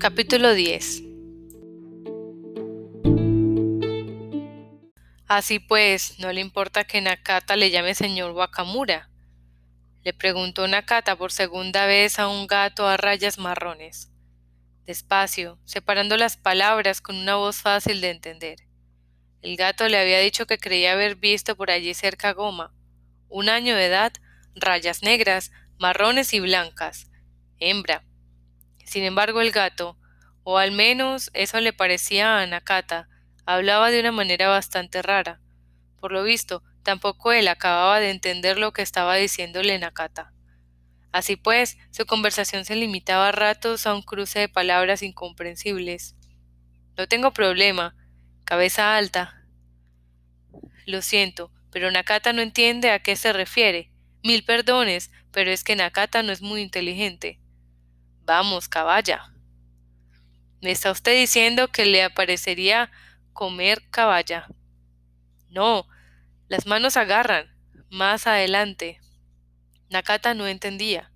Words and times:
Capítulo 0.00 0.54
10 0.54 1.02
Así 5.28 5.58
pues, 5.58 6.18
¿no 6.18 6.32
le 6.32 6.40
importa 6.40 6.84
que 6.84 7.02
Nakata 7.02 7.54
le 7.54 7.70
llame 7.70 7.94
señor 7.94 8.30
Wakamura? 8.30 9.10
Le 10.02 10.14
preguntó 10.14 10.66
Nakata 10.66 11.18
por 11.18 11.32
segunda 11.32 11.84
vez 11.84 12.18
a 12.18 12.28
un 12.28 12.46
gato 12.46 12.88
a 12.88 12.96
rayas 12.96 13.36
marrones. 13.36 14.10
Despacio, 14.86 15.58
separando 15.66 16.16
las 16.16 16.38
palabras 16.38 17.02
con 17.02 17.16
una 17.16 17.34
voz 17.34 17.56
fácil 17.56 18.00
de 18.00 18.08
entender. 18.08 18.60
El 19.42 19.58
gato 19.58 19.86
le 19.86 19.98
había 19.98 20.20
dicho 20.20 20.46
que 20.46 20.56
creía 20.56 20.92
haber 20.92 21.16
visto 21.16 21.58
por 21.58 21.70
allí 21.70 21.92
cerca 21.92 22.32
Goma, 22.32 22.72
un 23.28 23.50
año 23.50 23.76
de 23.76 23.84
edad, 23.84 24.14
rayas 24.54 25.02
negras, 25.02 25.52
marrones 25.78 26.32
y 26.32 26.40
blancas, 26.40 27.10
hembra, 27.58 28.02
sin 28.90 29.04
embargo, 29.04 29.40
el 29.40 29.52
gato, 29.52 29.96
o 30.42 30.58
al 30.58 30.72
menos 30.72 31.30
eso 31.32 31.60
le 31.60 31.72
parecía 31.72 32.40
a 32.40 32.46
Nakata, 32.48 33.08
hablaba 33.46 33.92
de 33.92 34.00
una 34.00 34.10
manera 34.10 34.48
bastante 34.48 35.00
rara. 35.00 35.40
Por 36.00 36.10
lo 36.10 36.24
visto, 36.24 36.64
tampoco 36.82 37.30
él 37.30 37.46
acababa 37.46 38.00
de 38.00 38.10
entender 38.10 38.58
lo 38.58 38.72
que 38.72 38.82
estaba 38.82 39.14
diciéndole 39.14 39.78
Nakata. 39.78 40.32
Así 41.12 41.36
pues, 41.36 41.78
su 41.92 42.04
conversación 42.04 42.64
se 42.64 42.74
limitaba 42.74 43.28
a 43.28 43.32
ratos 43.32 43.86
a 43.86 43.94
un 43.94 44.02
cruce 44.02 44.40
de 44.40 44.48
palabras 44.48 45.04
incomprensibles. 45.04 46.16
No 46.96 47.06
tengo 47.06 47.32
problema. 47.32 47.94
Cabeza 48.44 48.96
alta. 48.96 49.44
Lo 50.84 51.00
siento, 51.00 51.52
pero 51.70 51.92
Nakata 51.92 52.32
no 52.32 52.42
entiende 52.42 52.90
a 52.90 52.98
qué 52.98 53.14
se 53.14 53.32
refiere. 53.32 53.92
Mil 54.24 54.44
perdones, 54.44 55.12
pero 55.30 55.52
es 55.52 55.62
que 55.62 55.76
Nakata 55.76 56.24
no 56.24 56.32
es 56.32 56.42
muy 56.42 56.60
inteligente. 56.60 57.39
Vamos, 58.24 58.68
caballa. 58.68 59.32
¿Me 60.62 60.70
está 60.70 60.90
usted 60.90 61.18
diciendo 61.18 61.68
que 61.68 61.86
le 61.86 62.02
aparecería 62.02 62.90
comer 63.32 63.82
caballa? 63.90 64.46
No, 65.48 65.86
las 66.48 66.66
manos 66.66 66.96
agarran. 66.96 67.50
Más 67.90 68.26
adelante. 68.26 69.00
Nakata 69.88 70.34
no 70.34 70.46
entendía. 70.46 71.12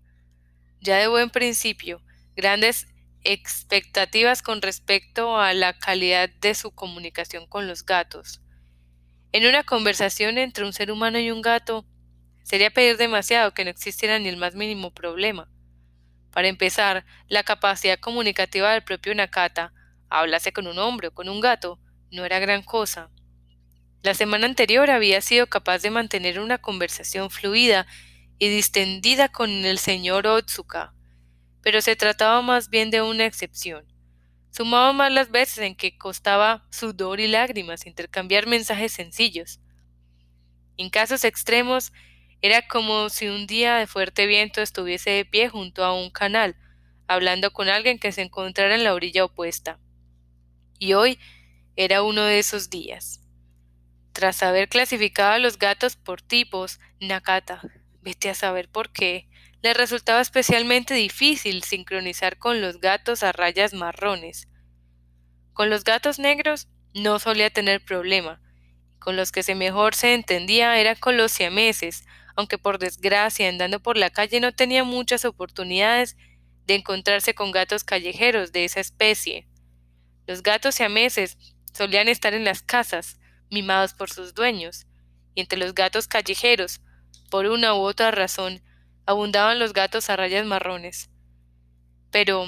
Ya 0.81 0.97
de 0.97 1.07
buen 1.07 1.31
principio, 1.31 2.03
grandes 2.35 2.89
expectativas 3.23 4.43
con 4.43 4.61
respecto 4.61 5.39
a 5.39 5.55
la 5.55 5.79
calidad 5.79 6.29
de 6.41 6.55
su 6.55 6.73
comunicación 6.73 7.47
con 7.47 7.67
los 7.69 7.87
gatos. 7.87 8.41
En 9.33 9.47
una 9.47 9.65
conversación 9.65 10.39
entre 10.39 10.65
un 10.65 10.73
ser 10.73 10.91
humano 10.91 11.19
y 11.19 11.31
un 11.31 11.43
gato, 11.43 11.87
sería 12.43 12.71
pedir 12.71 12.97
demasiado 12.97 13.55
que 13.55 13.65
no 13.65 13.71
existiera 13.71 14.19
ni 14.19 14.29
el 14.29 14.37
más 14.37 14.55
mínimo 14.55 14.93
problema. 14.93 15.51
Para 16.35 16.49
empezar, 16.49 17.07
la 17.29 17.45
capacidad 17.45 18.01
comunicativa 18.01 18.73
del 18.73 18.83
propio 18.83 19.15
Nakata, 19.15 19.73
hablase 20.09 20.53
con 20.53 20.67
un 20.67 20.81
hombre 20.81 21.07
o 21.09 21.15
con 21.15 21.29
un 21.29 21.41
gato, 21.41 21.79
no 22.11 22.25
era 22.25 22.41
gran 22.41 22.65
cosa. 22.65 23.09
La 24.03 24.15
semana 24.15 24.47
anterior 24.47 24.91
había 24.91 25.21
sido 25.21 25.47
capaz 25.47 25.79
de 25.83 25.91
mantener 25.91 26.41
una 26.41 26.59
conversación 26.59 27.31
fluida 27.31 27.87
y 28.37 28.49
distendida 28.49 29.29
con 29.29 29.49
el 29.49 29.79
señor 29.79 30.27
Otsuka, 30.27 30.93
pero 31.63 31.81
se 31.81 31.95
trataba 31.95 32.43
más 32.43 32.69
bien 32.69 32.91
de 32.91 33.01
una 33.01 33.27
excepción. 33.27 33.87
Sumaba 34.51 34.93
más 34.93 35.13
las 35.13 35.31
veces 35.31 35.59
en 35.59 35.77
que 35.77 35.97
costaba 35.97 36.67
sudor 36.69 37.21
y 37.21 37.29
lágrimas 37.29 37.87
intercambiar 37.87 38.49
mensajes 38.49 38.91
sencillos. 38.91 39.61
En 40.79 40.91
casos 40.91 41.23
extremos, 41.23 41.93
era 42.45 42.61
como 42.61 43.09
si 43.09 43.29
un 43.29 43.47
día 43.47 43.77
de 43.77 43.87
fuerte 43.87 44.27
viento 44.27 44.61
estuviese 44.61 45.09
de 45.09 45.25
pie 45.25 45.49
junto 45.49 45.83
a 45.83 45.95
un 45.95 46.11
canal, 46.11 46.55
hablando 47.07 47.55
con 47.55 47.71
alguien 47.71 47.99
que 47.99 48.13
se 48.13 48.21
encontrara 48.21 48.75
en 48.75 48.85
la 48.85 48.93
orilla 48.93 49.25
opuesta. 49.25 49.79
Y 50.79 50.93
hoy 50.93 51.19
era 51.75 52.03
uno 52.03 52.23
de 52.25 52.39
esos 52.39 52.69
días. 52.69 53.23
Tras 54.13 54.43
haber 54.43 54.69
clasificado 54.69 55.33
a 55.33 55.39
los 55.39 55.59
gatos 55.59 55.97
por 55.97 56.21
tipos, 56.21 56.81
Nakata, 57.01 57.63
vete 58.03 58.29
a 58.29 58.35
saber 58.35 58.69
por 58.69 58.93
qué, 58.93 59.27
le 59.63 59.73
resultaba 59.73 60.21
especialmente 60.21 60.93
difícil 60.93 61.63
sincronizar 61.63 62.37
con 62.37 62.61
los 62.61 62.79
gatos 62.79 63.23
a 63.23 63.33
rayas 63.33 63.73
marrones. 63.73 64.49
Con 65.55 65.71
los 65.71 65.83
gatos 65.83 66.19
negros 66.19 66.69
no 66.93 67.19
solía 67.21 67.49
tener 67.49 67.83
problema, 67.83 68.43
con 68.99 69.17
los 69.17 69.33
que 69.33 69.43
se 69.43 69.55
mejor 69.55 69.95
se 69.95 70.13
entendía 70.13 70.79
era 70.79 70.95
con 70.95 71.17
los 71.17 71.33
siameses, 71.33 72.05
aunque 72.37 72.59
por 72.59 72.79
desgracia 72.79 73.49
andando 73.49 73.81
por 73.81 73.97
la 73.97 74.11
calle 74.11 74.41
no 74.41 74.53
tenía 74.53 74.85
muchas 74.85 75.25
oportunidades 75.25 76.17
de 76.67 76.77
encontrarse 76.77 77.35
con 77.35 77.53
gatos 77.53 77.85
callejeros 77.85 78.53
de 78.53 78.65
esa 78.65 78.81
especie. 78.81 79.47
Los 80.27 80.43
gatos 80.43 80.77
siameses 80.77 81.37
solían 81.73 82.09
estar 82.09 82.35
en 82.35 82.45
las 82.45 82.63
casas, 82.63 83.19
mimados 83.51 83.93
por 83.93 84.11
sus 84.11 84.35
dueños, 84.35 84.87
y 85.35 85.41
entre 85.41 85.59
los 85.59 85.75
gatos 85.75 86.09
callejeros, 86.09 86.81
por 87.31 87.47
una 87.47 87.75
u 87.75 87.79
otra 87.79 88.11
razón, 88.11 88.63
abundaban 89.07 89.59
los 89.59 89.73
gatos 89.73 90.09
a 90.09 90.17
rayas 90.17 90.47
marrones. 90.47 91.11
Pero 92.11 92.47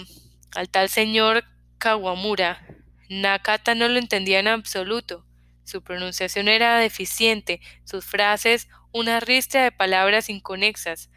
al 0.54 0.68
tal 0.70 0.88
señor 0.88 1.44
Kawamura, 1.78 2.66
Nakata 3.08 3.74
no 3.74 3.88
lo 3.88 3.98
entendía 3.98 4.40
en 4.40 4.48
absoluto. 4.48 5.26
Su 5.64 5.82
pronunciación 5.82 6.48
era 6.48 6.78
deficiente, 6.78 7.60
sus 7.84 8.04
frases 8.04 8.68
una 8.96 9.20
ristra 9.20 9.62
de 9.62 9.72
palabras 9.72 10.30
inconexas. 10.30 11.10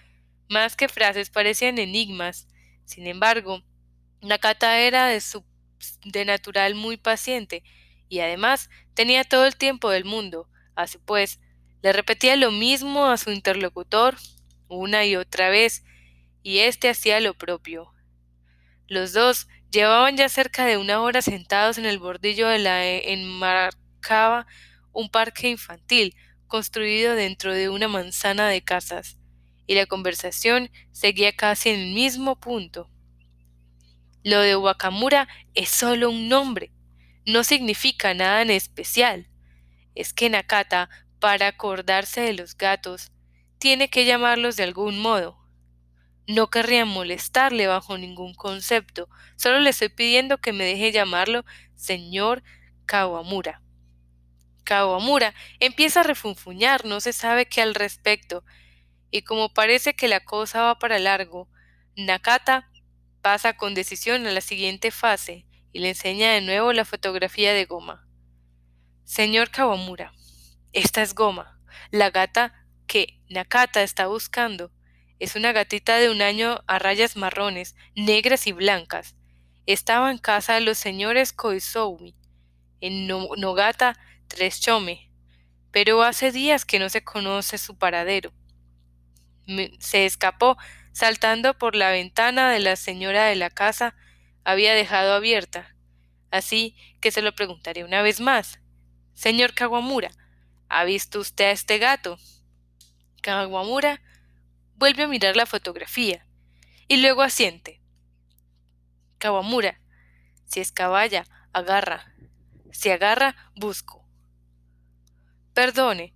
Más 0.49 0.75
que 0.75 0.89
frases 0.89 1.29
parecían 1.29 1.77
enigmas. 1.77 2.47
Sin 2.85 3.07
embargo, 3.07 3.63
Nakata 4.21 4.79
era 4.79 5.07
de, 5.07 5.21
su, 5.21 5.45
de 6.03 6.25
natural 6.25 6.75
muy 6.75 6.97
paciente 6.97 7.63
y 8.09 8.19
además 8.19 8.69
tenía 8.95 9.23
todo 9.23 9.45
el 9.45 9.55
tiempo 9.55 9.89
del 9.89 10.03
mundo. 10.03 10.49
Así 10.75 10.97
pues, 10.97 11.39
le 11.81 11.93
repetía 11.93 12.35
lo 12.35 12.51
mismo 12.51 13.07
a 13.07 13.17
su 13.17 13.31
interlocutor 13.31 14.17
una 14.67 15.05
y 15.05 15.15
otra 15.15 15.49
vez, 15.49 15.83
y 16.43 16.59
éste 16.59 16.89
hacía 16.89 17.19
lo 17.19 17.33
propio. 17.33 17.93
Los 18.87 19.13
dos 19.13 19.47
llevaban 19.71 20.15
ya 20.17 20.29
cerca 20.29 20.65
de 20.65 20.77
una 20.77 21.01
hora 21.01 21.21
sentados 21.21 21.77
en 21.77 21.85
el 21.85 21.99
bordillo 21.99 22.47
de 22.47 22.59
la 22.59 22.85
enmarcaba 22.85 24.47
un 24.91 25.09
parque 25.09 25.49
infantil, 25.49 26.15
construido 26.49 27.15
dentro 27.15 27.53
de 27.53 27.69
una 27.69 27.87
manzana 27.87 28.49
de 28.49 28.61
casas, 28.61 29.17
y 29.65 29.75
la 29.75 29.85
conversación 29.85 30.69
seguía 30.91 31.33
casi 31.33 31.69
en 31.69 31.79
el 31.79 31.93
mismo 31.93 32.37
punto. 32.37 32.89
Lo 34.23 34.41
de 34.41 34.57
Wakamura 34.57 35.29
es 35.53 35.69
solo 35.69 36.09
un 36.09 36.27
nombre, 36.27 36.73
no 37.25 37.45
significa 37.45 38.13
nada 38.13 38.41
en 38.41 38.49
especial. 38.49 39.29
Es 39.95 40.11
que 40.11 40.29
Nakata, 40.29 40.89
para 41.19 41.47
acordarse 41.47 42.21
de 42.21 42.33
los 42.33 42.57
gatos, 42.57 43.11
tiene 43.59 43.89
que 43.89 44.05
llamarlos 44.05 44.55
de 44.55 44.63
algún 44.63 44.99
modo. 44.99 45.37
No 46.27 46.49
querría 46.49 46.85
molestarle 46.85 47.67
bajo 47.67 47.97
ningún 47.97 48.33
concepto, 48.33 49.09
solo 49.35 49.59
le 49.59 49.69
estoy 49.69 49.89
pidiendo 49.89 50.39
que 50.39 50.53
me 50.53 50.65
deje 50.65 50.91
llamarlo 50.91 51.45
señor 51.75 52.43
Kawamura. 52.85 53.61
Kawamura 54.69 55.33
empieza 55.59 56.01
a 56.01 56.03
refunfuñar, 56.03 56.85
no 56.85 57.01
se 57.01 57.11
sabe 57.11 57.47
qué 57.47 57.63
al 57.63 57.73
respecto, 57.73 58.43
y 59.09 59.23
como 59.23 59.51
parece 59.51 59.95
que 59.95 60.07
la 60.07 60.19
cosa 60.19 60.61
va 60.61 60.77
para 60.77 60.99
largo, 60.99 61.49
Nakata 61.97 62.69
pasa 63.23 63.57
con 63.57 63.73
decisión 63.73 64.27
a 64.27 64.31
la 64.31 64.41
siguiente 64.41 64.91
fase 64.91 65.47
y 65.73 65.79
le 65.79 65.89
enseña 65.89 66.33
de 66.33 66.41
nuevo 66.41 66.71
la 66.71 66.85
fotografía 66.85 67.51
de 67.51 67.65
Goma. 67.65 68.07
Señor 69.05 69.49
Kawamura, 69.49 70.13
esta 70.71 71.01
es 71.01 71.15
Goma, 71.15 71.59
la 71.89 72.11
gata 72.11 72.67
que 72.85 73.19
Nakata 73.27 73.81
está 73.81 74.05
buscando. 74.05 74.71
Es 75.17 75.35
una 75.35 75.51
gatita 75.51 75.97
de 75.97 76.11
un 76.11 76.21
año 76.21 76.63
a 76.67 76.77
rayas 76.77 77.17
marrones, 77.17 77.75
negras 77.95 78.45
y 78.45 78.51
blancas. 78.51 79.15
Estaba 79.65 80.11
en 80.11 80.19
casa 80.19 80.53
de 80.53 80.61
los 80.61 80.77
señores 80.77 81.33
Koizoumi, 81.33 82.15
en 82.81 83.07
Nogata 83.07 83.97
tres 84.29 84.61
chome, 84.61 85.11
pero 85.71 86.01
hace 86.03 86.31
días 86.31 86.63
que 86.63 86.79
no 86.79 86.87
se 86.87 87.03
conoce 87.03 87.57
su 87.57 87.77
paradero. 87.77 88.31
Se 89.79 90.05
escapó 90.05 90.57
saltando 90.93 91.57
por 91.57 91.75
la 91.75 91.91
ventana 91.91 92.49
de 92.51 92.59
la 92.59 92.77
señora 92.77 93.25
de 93.25 93.35
la 93.35 93.49
casa 93.49 93.95
había 94.45 94.73
dejado 94.73 95.13
abierta, 95.13 95.75
así 96.31 96.77
que 97.01 97.11
se 97.11 97.21
lo 97.21 97.35
preguntaré 97.35 97.83
una 97.83 98.01
vez 98.01 98.21
más. 98.21 98.59
Señor 99.13 99.53
Kawamura, 99.53 100.11
¿ha 100.69 100.85
visto 100.85 101.19
usted 101.19 101.45
a 101.45 101.51
este 101.51 101.77
gato? 101.77 102.17
Kawamura 103.21 104.01
vuelve 104.75 105.03
a 105.03 105.07
mirar 105.07 105.35
la 105.35 105.45
fotografía 105.45 106.25
y 106.87 106.97
luego 106.97 107.21
asiente. 107.21 107.81
Kawamura, 109.17 109.81
si 110.45 110.61
es 110.61 110.71
caballa, 110.71 111.25
agarra. 111.53 112.13
Si 112.71 112.89
agarra, 112.89 113.35
busco. 113.55 113.98
Perdone, 115.59 116.13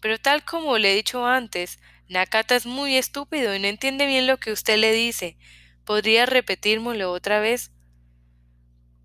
pero 0.00 0.18
tal 0.18 0.44
como 0.44 0.76
le 0.76 0.90
he 0.90 0.96
dicho 0.96 1.24
antes, 1.24 1.78
Nakata 2.08 2.56
es 2.56 2.66
muy 2.66 2.96
estúpido 2.96 3.54
y 3.54 3.60
no 3.60 3.68
entiende 3.68 4.06
bien 4.06 4.26
lo 4.26 4.38
que 4.38 4.50
usted 4.50 4.76
le 4.76 4.90
dice. 4.90 5.38
¿Podría 5.84 6.26
repetírmelo 6.26 7.12
otra 7.12 7.38
vez? 7.38 7.70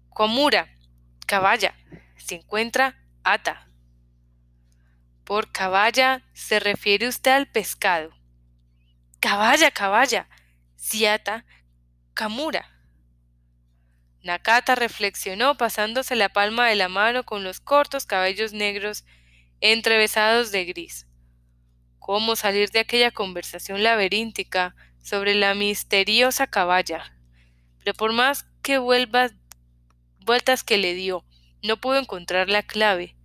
Wakwamura, 0.09 0.73
caballa. 1.27 1.75
Si 2.15 2.33
encuentra, 2.33 2.97
ata. 3.23 3.69
Por 5.23 5.51
caballa 5.51 6.23
se 6.33 6.59
refiere 6.59 7.07
usted 7.07 7.33
al 7.33 7.45
pescado. 7.45 8.09
Caballa, 9.19 9.69
caballa. 9.69 10.27
Si 10.75 11.05
ata, 11.05 11.45
kamura. 12.15 12.67
Nakata 14.23 14.73
reflexionó 14.73 15.55
pasándose 15.55 16.15
la 16.15 16.29
palma 16.29 16.67
de 16.67 16.75
la 16.75 16.89
mano 16.89 17.25
con 17.27 17.43
los 17.43 17.59
cortos 17.59 18.07
cabellos 18.07 18.53
negros 18.53 19.05
entrevesados 19.61 20.51
de 20.51 20.65
gris. 20.65 21.07
¿Cómo 21.99 22.35
salir 22.35 22.69
de 22.69 22.79
aquella 22.79 23.11
conversación 23.11 23.83
laberíntica 23.83 24.75
sobre 25.01 25.35
la 25.35 25.55
misteriosa 25.55 26.47
caballa? 26.47 27.17
Pero 27.79 27.93
por 27.93 28.13
más 28.13 28.45
que 28.61 28.77
vuelvas, 28.77 29.33
vueltas 30.19 30.63
que 30.63 30.77
le 30.77 30.93
dio, 30.93 31.25
no 31.63 31.77
pudo 31.77 31.97
encontrar 31.97 32.49
la 32.49 32.63
clave. 32.63 33.15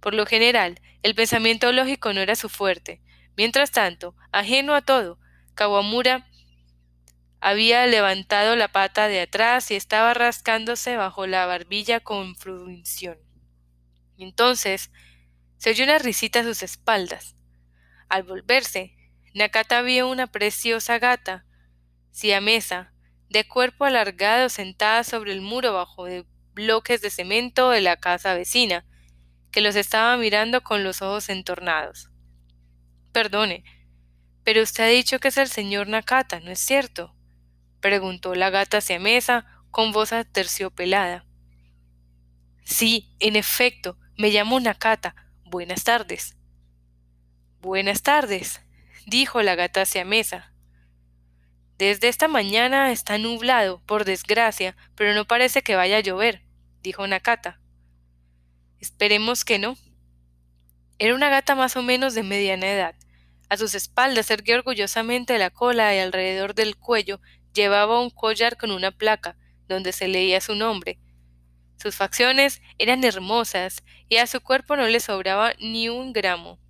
Por 0.00 0.14
lo 0.14 0.26
general, 0.26 0.80
el 1.02 1.14
pensamiento 1.14 1.70
lógico 1.72 2.12
no 2.12 2.20
era 2.20 2.34
su 2.34 2.48
fuerte. 2.48 3.02
Mientras 3.36 3.70
tanto, 3.70 4.16
ajeno 4.32 4.74
a 4.74 4.82
todo, 4.82 5.18
Kawamura 5.54 6.26
había 7.40 7.86
levantado 7.86 8.56
la 8.56 8.68
pata 8.68 9.08
de 9.08 9.20
atrás 9.20 9.70
y 9.70 9.74
estaba 9.74 10.14
rascándose 10.14 10.96
bajo 10.96 11.26
la 11.26 11.44
barbilla 11.46 12.00
con 12.00 12.36
fruición. 12.36 13.18
Entonces 14.16 14.90
se 15.62 15.70
oyó 15.70 15.84
una 15.84 15.98
risita 15.98 16.40
a 16.40 16.42
sus 16.42 16.64
espaldas. 16.64 17.36
Al 18.08 18.24
volverse, 18.24 18.96
Nakata 19.32 19.80
vio 19.82 20.08
una 20.08 20.26
preciosa 20.26 20.98
gata, 20.98 21.46
siamesa, 22.10 22.92
de 23.28 23.46
cuerpo 23.46 23.84
alargado 23.84 24.48
sentada 24.48 25.04
sobre 25.04 25.30
el 25.30 25.40
muro 25.40 25.72
bajo 25.72 26.06
de 26.06 26.26
bloques 26.52 27.00
de 27.00 27.10
cemento 27.10 27.70
de 27.70 27.80
la 27.80 27.96
casa 27.96 28.34
vecina, 28.34 28.84
que 29.52 29.60
los 29.60 29.76
estaba 29.76 30.16
mirando 30.16 30.64
con 30.64 30.82
los 30.82 31.00
ojos 31.00 31.28
entornados. 31.28 32.10
Perdone, 33.12 33.62
pero 34.42 34.64
usted 34.64 34.82
ha 34.82 34.88
dicho 34.88 35.20
que 35.20 35.28
es 35.28 35.36
el 35.36 35.46
señor 35.46 35.86
Nakata, 35.86 36.40
¿no 36.40 36.50
es 36.50 36.58
cierto? 36.58 37.14
preguntó 37.78 38.34
la 38.34 38.50
gata 38.50 38.80
siamesa 38.80 39.46
con 39.70 39.92
voz 39.92 40.12
aterciopelada. 40.12 41.24
Sí, 42.64 43.14
en 43.20 43.36
efecto, 43.36 43.96
me 44.18 44.30
llamo 44.30 44.58
Nakata. 44.58 45.21
Buenas 45.52 45.84
tardes. 45.84 46.34
Buenas 47.60 48.02
tardes, 48.02 48.62
dijo 49.04 49.42
la 49.42 49.54
gata 49.54 49.84
siamesa. 49.84 50.50
Desde 51.76 52.08
esta 52.08 52.26
mañana 52.26 52.90
está 52.90 53.18
nublado, 53.18 53.82
por 53.84 54.06
desgracia, 54.06 54.74
pero 54.94 55.12
no 55.12 55.26
parece 55.26 55.60
que 55.60 55.76
vaya 55.76 55.98
a 55.98 56.00
llover, 56.00 56.40
dijo 56.82 57.06
Nakata. 57.06 57.60
Esperemos 58.80 59.44
que 59.44 59.58
no. 59.58 59.76
Era 60.98 61.14
una 61.14 61.28
gata 61.28 61.54
más 61.54 61.76
o 61.76 61.82
menos 61.82 62.14
de 62.14 62.22
mediana 62.22 62.70
edad. 62.70 62.94
A 63.50 63.58
sus 63.58 63.74
espaldas 63.74 64.30
erguía 64.30 64.56
orgullosamente 64.56 65.36
la 65.36 65.50
cola 65.50 65.94
y 65.94 65.98
alrededor 65.98 66.54
del 66.54 66.78
cuello 66.78 67.20
llevaba 67.52 68.00
un 68.00 68.08
collar 68.08 68.56
con 68.56 68.70
una 68.70 68.90
placa, 68.90 69.36
donde 69.68 69.92
se 69.92 70.08
leía 70.08 70.40
su 70.40 70.54
nombre. 70.54 70.98
Sus 71.82 71.96
facciones 71.96 72.62
eran 72.78 73.02
hermosas 73.02 73.82
y 74.08 74.18
a 74.18 74.28
su 74.28 74.40
cuerpo 74.40 74.76
no 74.76 74.86
le 74.86 75.00
sobraba 75.00 75.52
ni 75.58 75.88
un 75.88 76.12
gramo. 76.12 76.60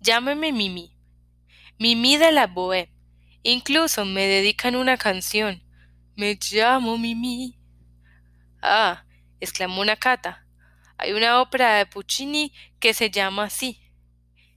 Llámeme 0.00 0.52
Mimi. 0.52 0.94
Mimi 1.78 2.18
de 2.18 2.30
la 2.30 2.46
Boe. 2.46 2.92
Incluso 3.42 4.04
me 4.04 4.26
dedican 4.26 4.76
una 4.76 4.98
canción. 4.98 5.62
Me 6.14 6.38
llamo 6.52 6.98
Mimi. 6.98 7.58
Ah, 8.60 9.06
exclamó 9.40 9.82
Nakata. 9.82 10.46
Hay 10.98 11.14
una 11.14 11.40
ópera 11.40 11.76
de 11.76 11.86
Puccini 11.86 12.52
que 12.78 12.92
se 12.92 13.10
llama 13.10 13.44
así. 13.44 13.80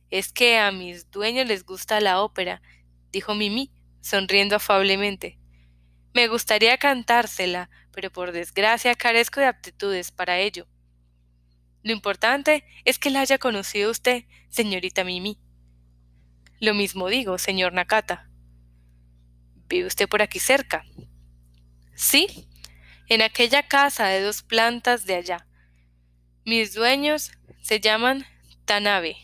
Es 0.10 0.34
que 0.34 0.58
a 0.58 0.74
mis 0.74 1.10
dueños 1.12 1.48
les 1.48 1.64
gusta 1.64 2.02
la 2.02 2.22
ópera, 2.22 2.62
dijo 3.14 3.36
Mimi, 3.36 3.72
sonriendo 4.02 4.58
afablemente. 4.58 5.40
Me 6.14 6.28
gustaría 6.28 6.78
cantársela, 6.78 7.70
pero 7.92 8.12
por 8.12 8.32
desgracia 8.32 8.96
carezco 8.96 9.40
de 9.40 9.48
aptitudes 9.48 10.12
para 10.12 10.40
ello. 10.40 10.68
Lo 11.84 11.94
importante 11.94 12.66
es 12.86 13.00
que 13.00 13.10
la 13.10 13.22
haya 13.22 13.38
conocido 13.38 13.92
usted, 13.92 14.26
señorita 14.50 15.04
Mimi. 15.04 15.40
Lo 16.60 16.74
mismo 16.74 17.08
digo, 17.08 17.38
señor 17.38 17.74
Nakata. 17.74 18.30
¿Vive 19.70 19.88
usted 19.88 20.10
por 20.10 20.22
aquí 20.22 20.40
cerca? 20.40 20.84
Sí, 21.96 22.50
en 23.08 23.22
aquella 23.22 23.68
casa 23.68 24.08
de 24.08 24.22
dos 24.22 24.44
plantas 24.44 25.06
de 25.06 25.16
allá. 25.16 25.48
Mis 26.46 26.74
dueños 26.74 27.32
se 27.62 27.80
llaman 27.80 28.26
Tanabe. 28.66 29.16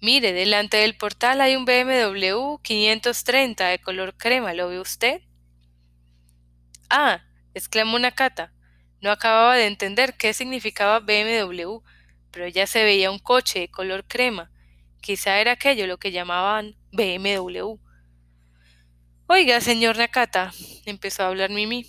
Mire, 0.00 0.32
delante 0.32 0.76
del 0.76 0.96
portal 0.96 1.40
hay 1.40 1.56
un 1.56 1.64
BMW 1.64 2.58
530 2.62 3.68
de 3.68 3.78
color 3.80 4.16
crema, 4.16 4.54
¿lo 4.54 4.68
ve 4.68 4.80
usted? 4.80 5.22
Ah, 6.88 7.24
exclamó 7.58 7.98
Nakata. 7.98 8.52
No 9.00 9.10
acababa 9.10 9.56
de 9.56 9.66
entender 9.66 10.14
qué 10.16 10.32
significaba 10.32 11.00
BMW, 11.00 11.82
pero 12.30 12.48
ya 12.48 12.66
se 12.66 12.84
veía 12.84 13.10
un 13.10 13.18
coche 13.18 13.60
de 13.60 13.70
color 13.70 14.04
crema. 14.06 14.50
Quizá 15.00 15.40
era 15.40 15.52
aquello 15.52 15.86
lo 15.86 15.98
que 15.98 16.10
llamaban 16.10 16.76
BMW. 16.92 17.78
Oiga, 19.26 19.60
señor 19.60 19.98
Nakata, 19.98 20.52
empezó 20.86 21.22
a 21.22 21.28
hablar 21.28 21.50
Mimi. 21.50 21.86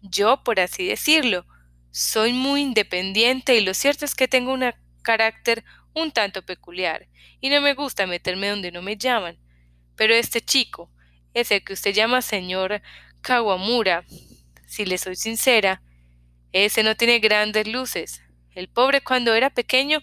Yo, 0.00 0.42
por 0.42 0.60
así 0.60 0.86
decirlo, 0.86 1.46
soy 1.90 2.32
muy 2.32 2.62
independiente 2.62 3.56
y 3.56 3.60
lo 3.60 3.74
cierto 3.74 4.04
es 4.04 4.14
que 4.14 4.28
tengo 4.28 4.52
un 4.52 4.64
carácter 5.02 5.64
un 5.94 6.12
tanto 6.12 6.42
peculiar 6.42 7.08
y 7.40 7.50
no 7.50 7.60
me 7.60 7.74
gusta 7.74 8.06
meterme 8.06 8.48
donde 8.48 8.72
no 8.72 8.82
me 8.82 8.96
llaman. 8.96 9.38
Pero 9.96 10.14
este 10.14 10.40
chico, 10.40 10.90
ese 11.34 11.62
que 11.62 11.72
usted 11.72 11.92
llama 11.92 12.22
señor 12.22 12.82
Kawamura, 13.20 14.04
si 14.68 14.84
le 14.84 14.98
soy 14.98 15.16
sincera, 15.16 15.82
ese 16.52 16.82
no 16.82 16.94
tiene 16.96 17.18
grandes 17.18 17.66
luces. 17.66 18.22
El 18.54 18.68
pobre 18.68 19.00
cuando 19.00 19.34
era 19.34 19.50
pequeño 19.50 20.02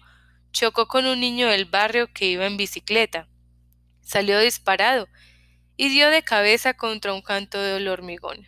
chocó 0.52 0.88
con 0.88 1.06
un 1.06 1.20
niño 1.20 1.48
del 1.48 1.66
barrio 1.66 2.12
que 2.12 2.26
iba 2.26 2.46
en 2.46 2.58
bicicleta. 2.58 3.30
Salió 4.02 4.40
disparado 4.40 5.08
y 5.78 5.90
dio 5.90 6.10
de 6.10 6.24
cabeza 6.24 6.74
contra 6.74 7.14
un 7.14 7.22
canto 7.22 7.62
de 7.62 7.90
hormigón. 7.90 8.48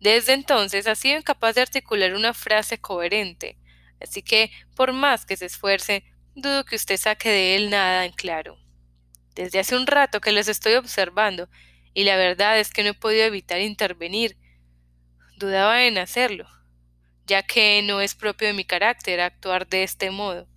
Desde 0.00 0.34
entonces 0.34 0.86
ha 0.86 0.94
sido 0.94 1.18
incapaz 1.18 1.56
de 1.56 1.62
articular 1.62 2.14
una 2.14 2.32
frase 2.32 2.78
coherente, 2.78 3.58
así 4.00 4.22
que, 4.22 4.52
por 4.76 4.92
más 4.92 5.26
que 5.26 5.36
se 5.36 5.46
esfuerce, 5.46 6.04
dudo 6.36 6.64
que 6.64 6.76
usted 6.76 6.96
saque 6.96 7.30
de 7.30 7.56
él 7.56 7.70
nada 7.70 8.04
en 8.04 8.12
claro. 8.12 8.58
Desde 9.34 9.58
hace 9.58 9.76
un 9.76 9.86
rato 9.86 10.20
que 10.20 10.30
los 10.30 10.46
estoy 10.46 10.74
observando, 10.74 11.48
y 11.94 12.04
la 12.04 12.16
verdad 12.16 12.60
es 12.60 12.72
que 12.72 12.84
no 12.84 12.90
he 12.90 12.94
podido 12.94 13.24
evitar 13.24 13.60
intervenir. 13.60 14.36
Dudaba 15.38 15.84
en 15.84 15.98
hacerlo, 15.98 16.48
ya 17.24 17.44
que 17.44 17.80
no 17.82 18.00
es 18.00 18.16
propio 18.16 18.48
de 18.48 18.54
mi 18.54 18.64
carácter 18.64 19.20
actuar 19.20 19.68
de 19.68 19.84
este 19.84 20.10
modo. 20.10 20.48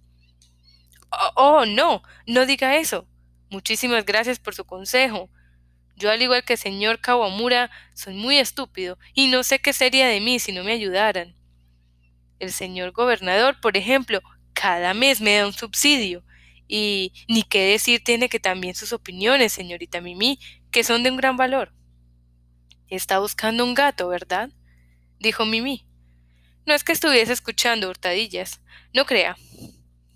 Oh, 1.12 1.32
oh 1.36 1.66
no, 1.68 2.02
no 2.26 2.48
diga 2.48 2.78
eso. 2.78 3.08
Muchísimas 3.52 4.06
gracias 4.06 4.40
por 4.40 4.56
su 4.56 4.66
consejo. 4.66 5.30
Yo, 5.96 6.10
al 6.10 6.24
igual 6.24 6.44
que 6.44 6.54
el 6.54 6.60
señor 6.60 7.00
Kawamura, 7.00 7.70
soy 7.94 8.16
muy 8.16 8.40
estúpido 8.40 8.98
y 9.14 9.28
no 9.28 9.44
sé 9.44 9.60
qué 9.60 9.72
sería 9.72 10.08
de 10.08 10.20
mí 10.20 10.40
si 10.40 10.52
no 10.52 10.64
me 10.64 10.72
ayudaran. 10.72 11.36
El 12.40 12.52
señor 12.52 12.92
gobernador, 12.92 13.62
por 13.62 13.78
ejemplo, 13.78 14.20
cada 14.54 14.96
mes 14.96 15.22
me 15.22 15.36
da 15.36 15.46
un 15.46 15.54
subsidio. 15.54 16.24
Y 16.68 17.14
ni 17.28 17.44
qué 17.44 17.66
decir 17.66 18.04
tiene 18.04 18.30
que 18.30 18.40
también 18.40 18.74
sus 18.74 18.94
opiniones, 18.94 19.54
señorita 19.54 20.02
Mimi, 20.02 20.40
que 20.72 20.84
son 20.84 21.04
de 21.04 21.12
un 21.12 21.18
gran 21.18 21.38
valor. 21.38 21.72
Está 22.88 23.20
buscando 23.20 23.64
un 23.64 23.76
gato, 23.76 24.08
¿verdad? 24.08 24.50
Dijo 25.22 25.46
Mimi. 25.46 25.86
No 26.66 26.74
es 26.74 26.84
que 26.84 26.92
estuviese 26.92 27.32
escuchando 27.32 27.90
hurtadillas, 27.90 28.60
no 28.94 29.06
crea. 29.06 29.38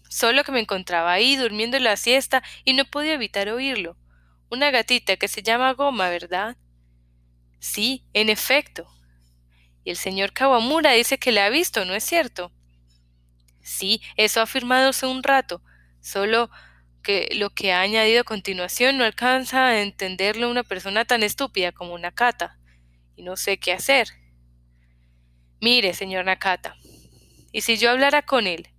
Solo 0.09 0.43
que 0.43 0.51
me 0.51 0.59
encontraba 0.59 1.11
ahí 1.11 1.35
durmiendo 1.35 1.79
la 1.79 1.97
siesta 1.97 2.43
y 2.63 2.73
no 2.73 2.85
podía 2.85 3.13
evitar 3.13 3.49
oírlo. 3.49 3.97
Una 4.49 4.71
gatita 4.71 5.17
que 5.17 5.27
se 5.27 5.43
llama 5.43 5.73
Goma, 5.73 6.09
¿verdad? 6.09 6.57
Sí, 7.59 8.05
en 8.13 8.29
efecto. 8.29 8.87
Y 9.83 9.91
el 9.91 9.97
señor 9.97 10.33
Kawamura 10.33 10.91
dice 10.91 11.17
que 11.17 11.31
la 11.31 11.45
ha 11.45 11.49
visto, 11.49 11.85
¿no 11.85 11.93
es 11.93 12.03
cierto? 12.03 12.51
Sí, 13.61 14.01
eso 14.15 14.39
ha 14.39 14.43
afirmado 14.43 14.89
hace 14.89 15.07
un 15.07 15.23
rato, 15.23 15.61
solo 16.01 16.49
que 17.03 17.29
lo 17.35 17.49
que 17.51 17.73
ha 17.73 17.81
añadido 17.81 18.21
a 18.21 18.23
continuación 18.23 18.97
no 18.97 19.03
alcanza 19.03 19.67
a 19.67 19.81
entenderlo 19.81 20.49
una 20.49 20.63
persona 20.63 21.05
tan 21.05 21.23
estúpida 21.23 21.71
como 21.71 21.97
Nakata, 21.97 22.57
y 23.15 23.23
no 23.23 23.35
sé 23.35 23.57
qué 23.57 23.73
hacer. 23.73 24.07
Mire, 25.61 25.93
señor 25.93 26.25
Nakata, 26.25 26.75
y 27.51 27.61
si 27.61 27.77
yo 27.77 27.91
hablara 27.91 28.21
con 28.23 28.47
él, 28.47 28.69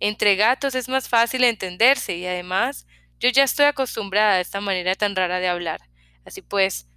entre 0.00 0.36
gatos 0.36 0.74
es 0.74 0.88
más 0.88 1.08
fácil 1.08 1.44
entenderse 1.44 2.16
y 2.16 2.26
además 2.26 2.86
yo 3.18 3.28
ya 3.28 3.44
estoy 3.44 3.66
acostumbrada 3.66 4.34
a 4.34 4.40
esta 4.40 4.60
manera 4.60 4.94
tan 4.94 5.16
rara 5.16 5.38
de 5.38 5.48
hablar. 5.48 5.80
Así 6.24 6.42
pues, 6.42 6.88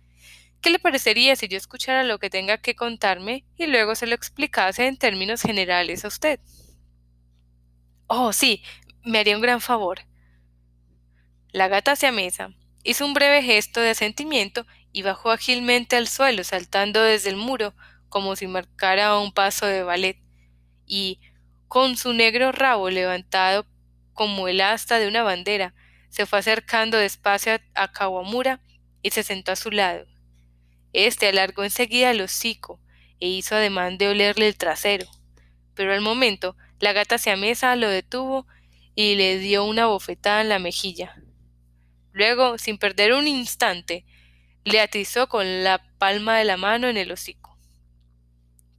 ¿Qué 0.66 0.72
le 0.72 0.80
parecería 0.80 1.36
si 1.36 1.48
yo 1.48 1.58
escuchara 1.58 2.04
lo 2.04 2.18
que 2.18 2.32
tenga 2.32 2.58
que 2.58 2.74
contarme 2.74 3.46
y 3.56 3.68
luego 3.68 3.94
se 3.94 4.08
lo 4.08 4.16
explicase 4.16 4.88
en 4.88 4.98
términos 4.98 5.44
generales 5.44 6.04
a 6.04 6.08
usted? 6.08 6.40
Oh, 8.08 8.34
sí, 8.34 8.64
me 9.04 9.20
haría 9.20 9.36
un 9.36 9.44
gran 9.44 9.62
favor. 9.62 10.00
La 11.52 11.68
gata 11.68 11.96
se 11.96 12.12
mesa, 12.12 12.50
hizo 12.84 13.06
un 13.06 13.14
breve 13.14 13.44
gesto 13.44 13.80
de 13.80 13.92
asentimiento 13.92 14.66
y 14.92 15.04
bajó 15.04 15.30
ágilmente 15.30 15.98
al 15.98 16.08
suelo, 16.08 16.44
saltando 16.44 17.04
desde 17.04 17.30
el 17.30 17.36
muro 17.36 17.76
como 18.10 18.36
si 18.36 18.48
marcara 18.48 19.18
un 19.18 19.32
paso 19.32 19.66
de 19.66 19.84
ballet, 19.84 20.18
y, 20.86 21.20
con 21.68 21.98
su 21.98 22.14
negro 22.14 22.52
rabo 22.52 22.90
levantado 22.90 23.66
como 24.14 24.48
el 24.48 24.62
asta 24.62 25.00
de 25.00 25.08
una 25.08 25.24
bandera, 25.24 25.74
se 26.10 26.26
fue 26.26 26.40
acercando 26.40 26.98
despacio 26.98 27.60
a 27.74 27.92
Kawamura 27.92 28.62
y 29.02 29.12
se 29.12 29.24
sentó 29.24 29.52
a 29.52 29.58
su 29.58 29.72
lado. 29.72 30.06
Este 30.94 31.28
alargó 31.28 31.64
enseguida 31.64 32.12
el 32.12 32.22
hocico 32.22 32.80
e 33.20 33.28
hizo 33.28 33.56
ademán 33.56 33.98
de 33.98 34.08
olerle 34.08 34.48
el 34.48 34.56
trasero, 34.56 35.06
pero 35.74 35.94
al 35.94 36.02
momento 36.02 36.56
la 36.80 36.94
gata 36.94 37.18
siamesa 37.18 37.76
lo 37.76 37.90
detuvo 37.90 38.48
y 38.96 39.16
le 39.16 39.38
dio 39.40 39.66
una 39.66 39.88
bofetada 39.88 40.42
en 40.42 40.50
la 40.50 40.60
mejilla. 40.60 41.22
Luego, 42.14 42.58
sin 42.58 42.78
perder 42.78 43.14
un 43.14 43.28
instante, 43.28 44.06
le 44.64 44.80
atizó 44.80 45.28
con 45.28 45.64
la 45.66 45.84
palma 45.98 46.38
de 46.38 46.46
la 46.46 46.56
mano 46.56 46.88
en 46.88 46.96
el 46.96 47.12
hocico. 47.12 47.45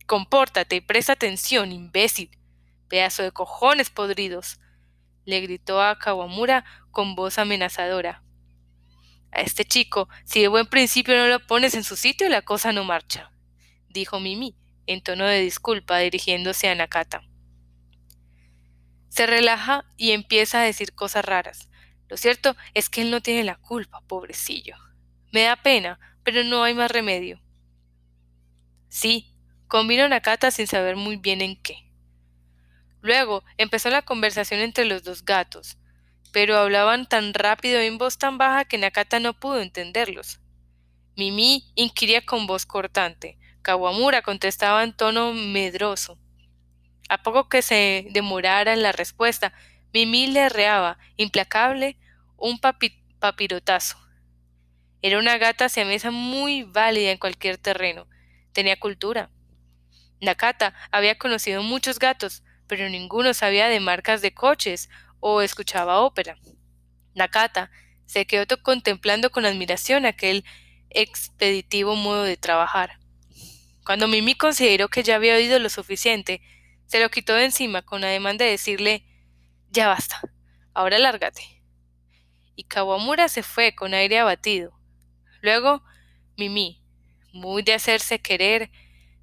Compórtate 0.06 0.76
y 0.76 0.80
presta 0.80 1.12
atención, 1.12 1.72
imbécil. 1.72 2.30
Pedazo 2.88 3.22
de 3.22 3.32
cojones 3.32 3.90
podridos. 3.90 4.58
le 5.24 5.40
gritó 5.40 5.82
a 5.82 5.98
Kawamura 5.98 6.64
con 6.92 7.16
voz 7.16 7.38
amenazadora 7.38 8.22
a 9.36 9.42
este 9.42 9.64
chico, 9.64 10.08
si 10.24 10.40
de 10.40 10.48
buen 10.48 10.66
principio 10.66 11.16
no 11.16 11.26
lo 11.28 11.46
pones 11.46 11.74
en 11.74 11.84
su 11.84 11.96
sitio, 11.96 12.28
la 12.28 12.42
cosa 12.42 12.72
no 12.72 12.84
marcha, 12.84 13.30
dijo 13.88 14.18
Mimi, 14.18 14.56
en 14.86 15.02
tono 15.02 15.26
de 15.26 15.40
disculpa, 15.40 15.98
dirigiéndose 15.98 16.68
a 16.68 16.74
Nakata. 16.74 17.22
Se 19.08 19.26
relaja 19.26 19.84
y 19.96 20.12
empieza 20.12 20.60
a 20.60 20.64
decir 20.64 20.94
cosas 20.94 21.24
raras. 21.24 21.68
Lo 22.08 22.16
cierto 22.16 22.56
es 22.74 22.88
que 22.88 23.02
él 23.02 23.10
no 23.10 23.20
tiene 23.20 23.44
la 23.44 23.56
culpa, 23.56 24.00
pobrecillo. 24.06 24.76
Me 25.32 25.42
da 25.42 25.56
pena, 25.56 25.98
pero 26.22 26.44
no 26.44 26.62
hay 26.62 26.74
más 26.74 26.90
remedio. 26.90 27.40
Sí, 28.88 29.35
convino 29.68 30.08
Nakata 30.08 30.50
sin 30.50 30.66
saber 30.66 30.96
muy 30.96 31.16
bien 31.16 31.40
en 31.40 31.60
qué. 31.60 31.90
Luego 33.00 33.44
empezó 33.56 33.90
la 33.90 34.02
conversación 34.02 34.60
entre 34.60 34.84
los 34.84 35.04
dos 35.04 35.24
gatos, 35.24 35.78
pero 36.32 36.56
hablaban 36.56 37.08
tan 37.08 37.34
rápido 37.34 37.82
y 37.82 37.86
en 37.86 37.98
voz 37.98 38.18
tan 38.18 38.38
baja 38.38 38.64
que 38.64 38.78
Nakata 38.78 39.20
no 39.20 39.38
pudo 39.38 39.60
entenderlos. 39.60 40.40
Mimi 41.16 41.70
inquiría 41.74 42.26
con 42.26 42.46
voz 42.46 42.66
cortante. 42.66 43.38
Kawamura 43.62 44.22
contestaba 44.22 44.84
en 44.84 44.92
tono 44.92 45.32
medroso. 45.32 46.18
A 47.08 47.22
poco 47.22 47.48
que 47.48 47.62
se 47.62 48.06
demorara 48.10 48.72
en 48.72 48.82
la 48.82 48.92
respuesta, 48.92 49.52
Mimi 49.92 50.26
le 50.26 50.48
reaba, 50.48 50.98
implacable, 51.16 51.96
un 52.36 52.60
papirotazo. 53.18 53.98
Era 55.00 55.18
una 55.18 55.38
gata 55.38 55.68
siamesa 55.68 56.10
muy 56.10 56.64
válida 56.64 57.12
en 57.12 57.18
cualquier 57.18 57.58
terreno. 57.58 58.06
Tenía 58.52 58.78
cultura. 58.78 59.30
Nakata 60.20 60.74
había 60.90 61.18
conocido 61.18 61.62
muchos 61.62 61.98
gatos, 61.98 62.42
pero 62.66 62.88
ninguno 62.88 63.34
sabía 63.34 63.68
de 63.68 63.80
marcas 63.80 64.22
de 64.22 64.34
coches 64.34 64.88
o 65.20 65.42
escuchaba 65.42 66.00
ópera. 66.00 66.38
Nakata 67.14 67.70
se 68.06 68.26
quedó 68.26 68.44
contemplando 68.62 69.30
con 69.30 69.44
admiración 69.44 70.06
aquel 70.06 70.44
expeditivo 70.90 71.96
modo 71.96 72.22
de 72.22 72.36
trabajar. 72.36 72.98
Cuando 73.84 74.08
Mimi 74.08 74.34
consideró 74.34 74.88
que 74.88 75.02
ya 75.02 75.16
había 75.16 75.36
oído 75.36 75.58
lo 75.58 75.68
suficiente, 75.68 76.40
se 76.86 77.00
lo 77.00 77.10
quitó 77.10 77.34
de 77.34 77.44
encima 77.44 77.82
con 77.82 78.04
ademán 78.04 78.38
de 78.38 78.46
decirle 78.46 79.04
Ya 79.70 79.88
basta, 79.88 80.20
ahora 80.74 80.98
lárgate. 80.98 81.62
Y 82.54 82.64
Kawamura 82.64 83.28
se 83.28 83.42
fue 83.42 83.74
con 83.74 83.92
aire 83.92 84.18
abatido. 84.18 84.72
Luego, 85.40 85.82
Mimi, 86.36 86.82
muy 87.32 87.62
de 87.62 87.74
hacerse 87.74 88.20
querer, 88.20 88.70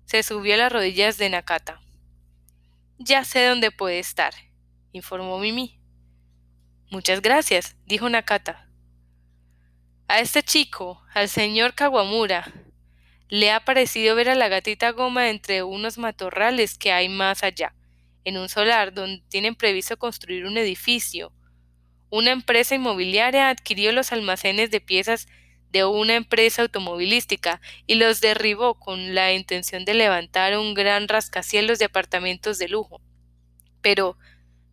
se 0.06 0.24
subió 0.24 0.56
a 0.56 0.58
las 0.58 0.72
rodillas 0.72 1.18
de 1.18 1.30
Nakata. 1.30 1.82
Ya 2.98 3.26
sé 3.26 3.46
dónde 3.46 3.72
puede 3.72 4.00
estar, 4.00 4.34
informó 4.92 5.40
Mimi. 5.40 5.80
Muchas 6.90 7.22
gracias, 7.22 7.76
dijo 7.86 8.10
Nakata. 8.10 8.70
A 10.08 10.20
este 10.20 10.44
chico, 10.44 11.02
al 11.14 11.30
señor 11.30 11.74
Kawamura, 11.74 12.54
le 13.30 13.52
ha 13.52 13.66
parecido 13.66 14.16
ver 14.16 14.30
a 14.30 14.36
la 14.36 14.48
gatita 14.48 14.92
goma 14.92 15.30
entre 15.30 15.64
unos 15.64 15.98
matorrales 15.98 16.78
que 16.78 16.92
hay 16.92 17.10
más 17.10 17.42
allá, 17.42 17.74
en 18.24 18.38
un 18.38 18.48
solar 18.48 18.94
donde 18.94 19.24
tienen 19.30 19.56
previsto 19.56 19.98
construir 19.98 20.46
un 20.46 20.58
edificio. 20.58 21.34
Una 22.12 22.32
empresa 22.32 22.76
inmobiliaria 22.76 23.50
adquirió 23.50 23.92
los 23.92 24.12
almacenes 24.12 24.70
de 24.70 24.82
piezas 24.82 25.28
de 25.74 25.84
una 25.86 26.16
empresa 26.16 26.62
automovilística 26.62 27.60
y 27.88 27.96
los 27.96 28.22
derribó 28.22 28.76
con 28.76 29.16
la 29.16 29.34
intención 29.34 29.86
de 29.86 29.96
levantar 29.96 30.56
un 30.58 30.76
gran 30.76 31.08
rascacielos 31.08 31.80
de 31.80 31.86
apartamentos 31.86 32.60
de 32.60 32.70
lujo. 32.70 33.02
Pero 33.82 34.16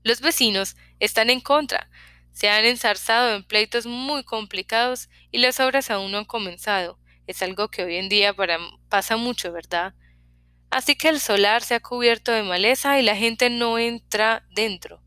los 0.04 0.20
vecinos 0.20 0.76
están 1.00 1.30
en 1.30 1.40
contra, 1.40 1.90
se 2.32 2.50
han 2.50 2.66
ensarzado 2.66 3.34
en 3.34 3.44
pleitos 3.44 3.86
muy 3.86 4.24
complicados 4.24 5.08
y 5.32 5.38
las 5.38 5.58
obras 5.58 5.90
aún 5.90 6.12
no 6.12 6.18
han 6.18 6.26
comenzado. 6.26 6.98
Es 7.26 7.42
algo 7.42 7.68
que 7.68 7.82
hoy 7.82 7.96
en 7.96 8.10
día 8.10 8.36
pasa 8.90 9.16
mucho, 9.16 9.52
¿verdad? 9.52 9.94
Así 10.68 10.96
que 10.96 11.08
el 11.08 11.18
solar 11.18 11.62
se 11.62 11.76
ha 11.76 11.80
cubierto 11.80 12.30
de 12.30 12.42
maleza 12.42 13.00
y 13.00 13.02
la 13.02 13.16
gente 13.16 13.48
no 13.48 13.78
entra 13.78 14.46
dentro, 14.50 15.02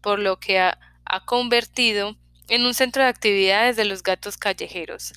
por 0.00 0.18
lo 0.18 0.40
que 0.40 0.58
ha, 0.58 0.78
ha 1.04 1.24
convertido 1.24 2.16
en 2.48 2.66
un 2.66 2.74
centro 2.74 3.04
de 3.04 3.08
actividades 3.08 3.76
de 3.76 3.84
los 3.84 4.02
gatos 4.02 4.36
callejeros. 4.36 5.12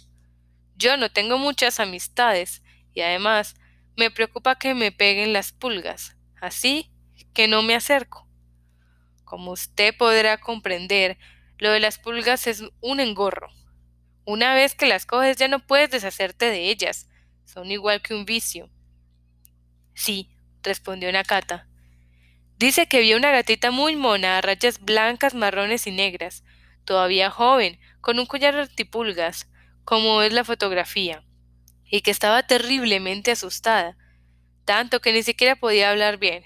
Yo 0.81 0.97
no 0.97 1.11
tengo 1.11 1.37
muchas 1.37 1.79
amistades 1.79 2.63
y 2.95 3.01
además 3.01 3.53
me 3.95 4.09
preocupa 4.09 4.57
que 4.57 4.73
me 4.73 4.91
peguen 4.91 5.31
las 5.31 5.51
pulgas, 5.51 6.17
así 6.41 6.91
que 7.35 7.47
no 7.47 7.61
me 7.61 7.75
acerco. 7.75 8.27
Como 9.23 9.51
usted 9.51 9.95
podrá 9.95 10.39
comprender, 10.39 11.19
lo 11.59 11.69
de 11.69 11.79
las 11.79 11.99
pulgas 11.99 12.47
es 12.47 12.63
un 12.79 12.99
engorro. 12.99 13.51
Una 14.25 14.55
vez 14.55 14.73
que 14.73 14.87
las 14.87 15.05
coges 15.05 15.37
ya 15.37 15.47
no 15.47 15.59
puedes 15.59 15.91
deshacerte 15.91 16.47
de 16.47 16.71
ellas. 16.71 17.07
Son 17.45 17.69
igual 17.69 18.01
que 18.01 18.15
un 18.15 18.25
vicio. 18.25 18.67
Sí, 19.93 20.31
respondió 20.63 21.11
Nakata. 21.11 21.67
Dice 22.57 22.87
que 22.87 23.01
vio 23.01 23.17
una 23.17 23.29
gatita 23.29 23.69
muy 23.69 23.95
mona 23.95 24.39
a 24.39 24.41
rayas 24.41 24.79
blancas, 24.79 25.35
marrones 25.35 25.85
y 25.85 25.91
negras, 25.91 26.43
todavía 26.85 27.29
joven, 27.29 27.79
con 28.01 28.17
un 28.17 28.25
collar 28.25 28.55
antipulgas, 28.55 29.50
como 29.83 30.21
es 30.21 30.33
la 30.33 30.43
fotografía, 30.43 31.23
y 31.85 32.01
que 32.01 32.11
estaba 32.11 32.43
terriblemente 32.43 33.31
asustada, 33.31 33.97
tanto 34.65 35.01
que 35.01 35.13
ni 35.13 35.23
siquiera 35.23 35.55
podía 35.55 35.89
hablar 35.89 36.17
bien, 36.17 36.45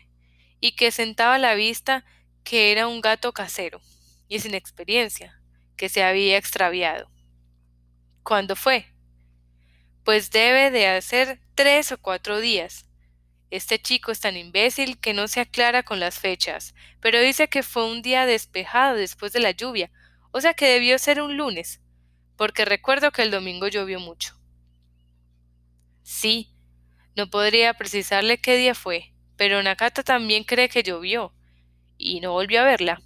y 0.60 0.76
que 0.76 0.92
sentaba 0.92 1.36
a 1.36 1.40
la 1.40 1.54
vista 1.54 2.06
que 2.44 2.72
era 2.72 2.88
un 2.88 3.02
gato 3.02 3.34
casero 3.34 3.82
y 4.28 4.40
sin 4.40 4.54
experiencia, 4.54 5.40
que 5.78 5.90
se 5.90 6.04
había 6.04 6.38
extraviado. 6.38 7.12
¿Cuándo 8.24 8.56
fue? 8.56 8.88
Pues 10.04 10.32
debe 10.32 10.72
de 10.72 10.88
hacer 10.88 11.40
tres 11.56 11.92
o 11.92 11.98
cuatro 12.00 12.40
días. 12.40 12.88
Este 13.52 13.80
chico 13.80 14.12
es 14.12 14.20
tan 14.20 14.38
imbécil 14.38 15.00
que 15.00 15.14
no 15.14 15.28
se 15.28 15.40
aclara 15.40 15.84
con 15.84 16.00
las 16.00 16.20
fechas, 16.20 16.74
pero 17.00 17.20
dice 17.20 17.48
que 17.48 17.64
fue 17.64 17.86
un 17.86 18.02
día 18.02 18.26
despejado 18.26 18.96
después 18.96 19.32
de 19.34 19.40
la 19.40 19.52
lluvia, 19.52 19.92
o 20.32 20.42
sea 20.42 20.54
que 20.54 20.68
debió 20.68 20.98
ser 20.98 21.22
un 21.22 21.38
lunes, 21.38 21.82
porque 22.38 22.66
recuerdo 22.66 23.12
que 23.12 23.22
el 23.22 23.32
domingo 23.32 23.68
llovió 23.68 24.00
mucho. 24.00 24.36
Sí, 26.04 26.56
no 27.16 27.30
podría 27.30 27.74
precisarle 27.74 28.40
qué 28.40 28.58
día 28.58 28.76
fue, 28.76 29.14
pero 29.38 29.62
Nakata 29.64 30.04
también 30.04 30.44
cree 30.44 30.70
que 30.70 30.84
llovió, 30.84 31.34
y 31.98 32.20
no 32.20 32.34
volvió 32.34 32.62
a 32.62 32.66
verla. 32.66 33.02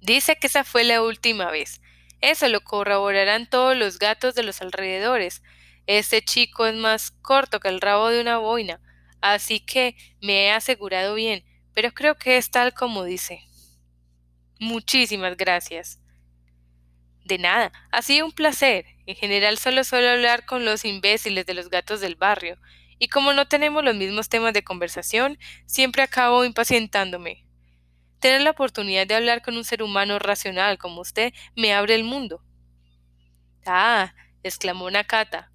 Dice 0.00 0.36
que 0.36 0.46
esa 0.46 0.64
fue 0.64 0.84
la 0.84 1.02
última 1.02 1.50
vez. 1.50 1.80
Eso 2.20 2.48
lo 2.48 2.62
corroborarán 2.62 3.48
todos 3.48 3.76
los 3.76 3.98
gatos 3.98 4.34
de 4.34 4.42
los 4.42 4.60
alrededores. 4.60 5.42
Este 5.86 6.22
chico 6.22 6.66
es 6.66 6.74
más 6.74 7.10
corto 7.10 7.60
que 7.60 7.68
el 7.68 7.80
rabo 7.80 8.08
de 8.08 8.20
una 8.20 8.38
boina, 8.38 8.80
así 9.20 9.60
que 9.60 9.96
me 10.20 10.46
he 10.46 10.52
asegurado 10.52 11.14
bien, 11.14 11.44
pero 11.74 11.92
creo 11.92 12.16
que 12.16 12.36
es 12.36 12.50
tal 12.50 12.74
como 12.74 13.04
dice. 13.04 13.42
Muchísimas 14.58 15.36
gracias. 15.36 15.98
De 17.30 17.38
nada, 17.38 17.70
ha 17.92 18.02
sido 18.02 18.26
un 18.26 18.32
placer. 18.32 18.86
En 19.06 19.14
general 19.14 19.56
solo 19.56 19.84
suelo 19.84 20.08
hablar 20.08 20.46
con 20.46 20.64
los 20.64 20.84
imbéciles 20.84 21.46
de 21.46 21.54
los 21.54 21.70
gatos 21.70 22.00
del 22.00 22.16
barrio, 22.16 22.58
y 22.98 23.06
como 23.06 23.32
no 23.32 23.46
tenemos 23.46 23.84
los 23.84 23.94
mismos 23.94 24.28
temas 24.28 24.52
de 24.52 24.64
conversación, 24.64 25.38
siempre 25.64 26.02
acabo 26.02 26.44
impacientándome. 26.44 27.46
Tener 28.18 28.40
la 28.40 28.50
oportunidad 28.50 29.06
de 29.06 29.14
hablar 29.14 29.42
con 29.42 29.56
un 29.56 29.62
ser 29.62 29.80
humano 29.84 30.18
racional 30.18 30.76
como 30.76 31.02
usted 31.02 31.32
me 31.54 31.72
abre 31.72 31.94
el 31.94 32.02
mundo. 32.02 32.42
Ah, 33.64 34.12
exclamó 34.42 34.90
Nakata. 34.90 35.52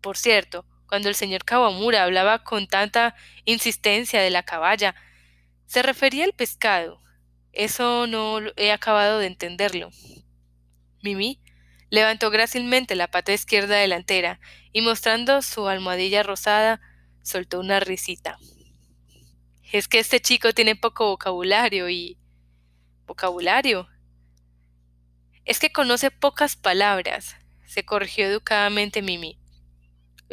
Por 0.00 0.16
cierto, 0.16 0.66
cuando 0.86 1.08
el 1.08 1.16
señor 1.16 1.44
Kawamura 1.44 2.04
hablaba 2.04 2.44
con 2.44 2.68
tanta 2.68 3.16
insistencia 3.44 4.20
de 4.20 4.30
la 4.30 4.44
caballa, 4.44 4.94
se 5.66 5.82
refería 5.82 6.26
al 6.26 6.32
pescado. 6.32 7.02
Eso 7.52 8.06
no 8.06 8.38
he 8.54 8.70
acabado 8.70 9.18
de 9.18 9.26
entenderlo. 9.26 9.90
Mimi 11.02 11.40
levantó 11.90 12.30
grácilmente 12.30 12.94
la 12.94 13.10
pata 13.10 13.34
izquierda 13.34 13.76
delantera 13.76 14.40
y 14.72 14.80
mostrando 14.80 15.42
su 15.42 15.68
almohadilla 15.68 16.22
rosada, 16.22 16.80
soltó 17.22 17.60
una 17.60 17.80
risita. 17.80 18.38
Es 19.72 19.88
que 19.88 19.98
este 19.98 20.20
chico 20.20 20.52
tiene 20.52 20.74
poco 20.74 21.08
vocabulario 21.08 21.90
y... 21.90 22.18
¿Vocabulario? 23.06 23.88
Es 25.44 25.58
que 25.58 25.70
conoce 25.70 26.10
pocas 26.10 26.56
palabras, 26.56 27.36
se 27.66 27.84
corrigió 27.84 28.26
educadamente 28.26 29.02
Mimi. 29.02 29.38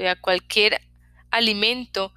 A 0.07 0.15
cualquier 0.15 0.79
alimento 1.31 2.13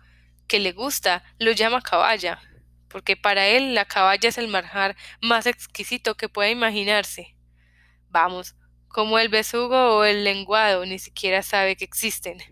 que 0.47 0.61
le 0.61 0.73
gusta 0.73 1.25
lo 1.39 1.51
llama 1.53 1.83
caballa, 1.83 2.41
porque 2.89 3.17
para 3.17 3.49
él 3.49 3.75
la 3.75 3.87
caballa 3.87 4.29
es 4.29 4.39
el 4.39 4.49
marjar 4.49 4.97
más 5.21 5.47
exquisito 5.47 6.17
que 6.17 6.29
pueda 6.29 6.51
imaginarse. 6.51 7.32
Vamos, 8.13 8.55
como 8.89 9.19
el 9.19 9.31
besugo 9.31 9.97
o 9.97 10.05
el 10.05 10.23
lenguado 10.23 10.85
ni 10.85 10.99
siquiera 10.99 11.43
sabe 11.43 11.77
que 11.77 11.87
existen. 11.87 12.43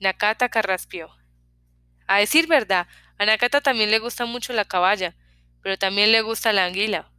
Nakata 0.00 0.50
carraspió. 0.50 1.08
A 2.06 2.18
decir 2.18 2.46
verdad, 2.46 2.86
a 3.16 3.24
Nakata 3.24 3.62
también 3.62 3.90
le 3.90 4.00
gusta 4.00 4.26
mucho 4.26 4.52
la 4.52 4.66
caballa, 4.66 5.16
pero 5.62 5.78
también 5.78 6.12
le 6.12 6.20
gusta 6.20 6.52
la 6.52 6.66
anguila. 6.66 7.10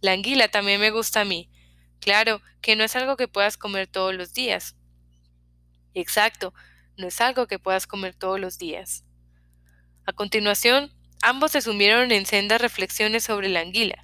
La 0.00 0.10
anguila 0.10 0.48
también 0.48 0.80
me 0.80 0.90
gusta 0.90 1.20
a 1.20 1.24
mí. 1.24 1.48
Claro 2.00 2.42
que 2.60 2.74
no 2.74 2.82
es 2.82 2.96
algo 2.96 3.16
que 3.16 3.28
puedas 3.28 3.56
comer 3.56 3.86
todos 3.86 4.12
los 4.16 4.34
días. 4.34 4.74
Exacto, 5.94 6.52
no 6.96 7.06
es 7.06 7.20
algo 7.20 7.46
que 7.46 7.60
puedas 7.60 7.86
comer 7.86 8.16
todos 8.16 8.40
los 8.40 8.58
días. 8.58 9.04
A 10.06 10.12
continuación, 10.12 10.92
ambos 11.22 11.52
se 11.52 11.60
sumieron 11.60 12.10
en 12.10 12.26
sendas 12.26 12.60
reflexiones 12.60 13.22
sobre 13.22 13.48
la 13.48 13.60
anguila. 13.60 14.03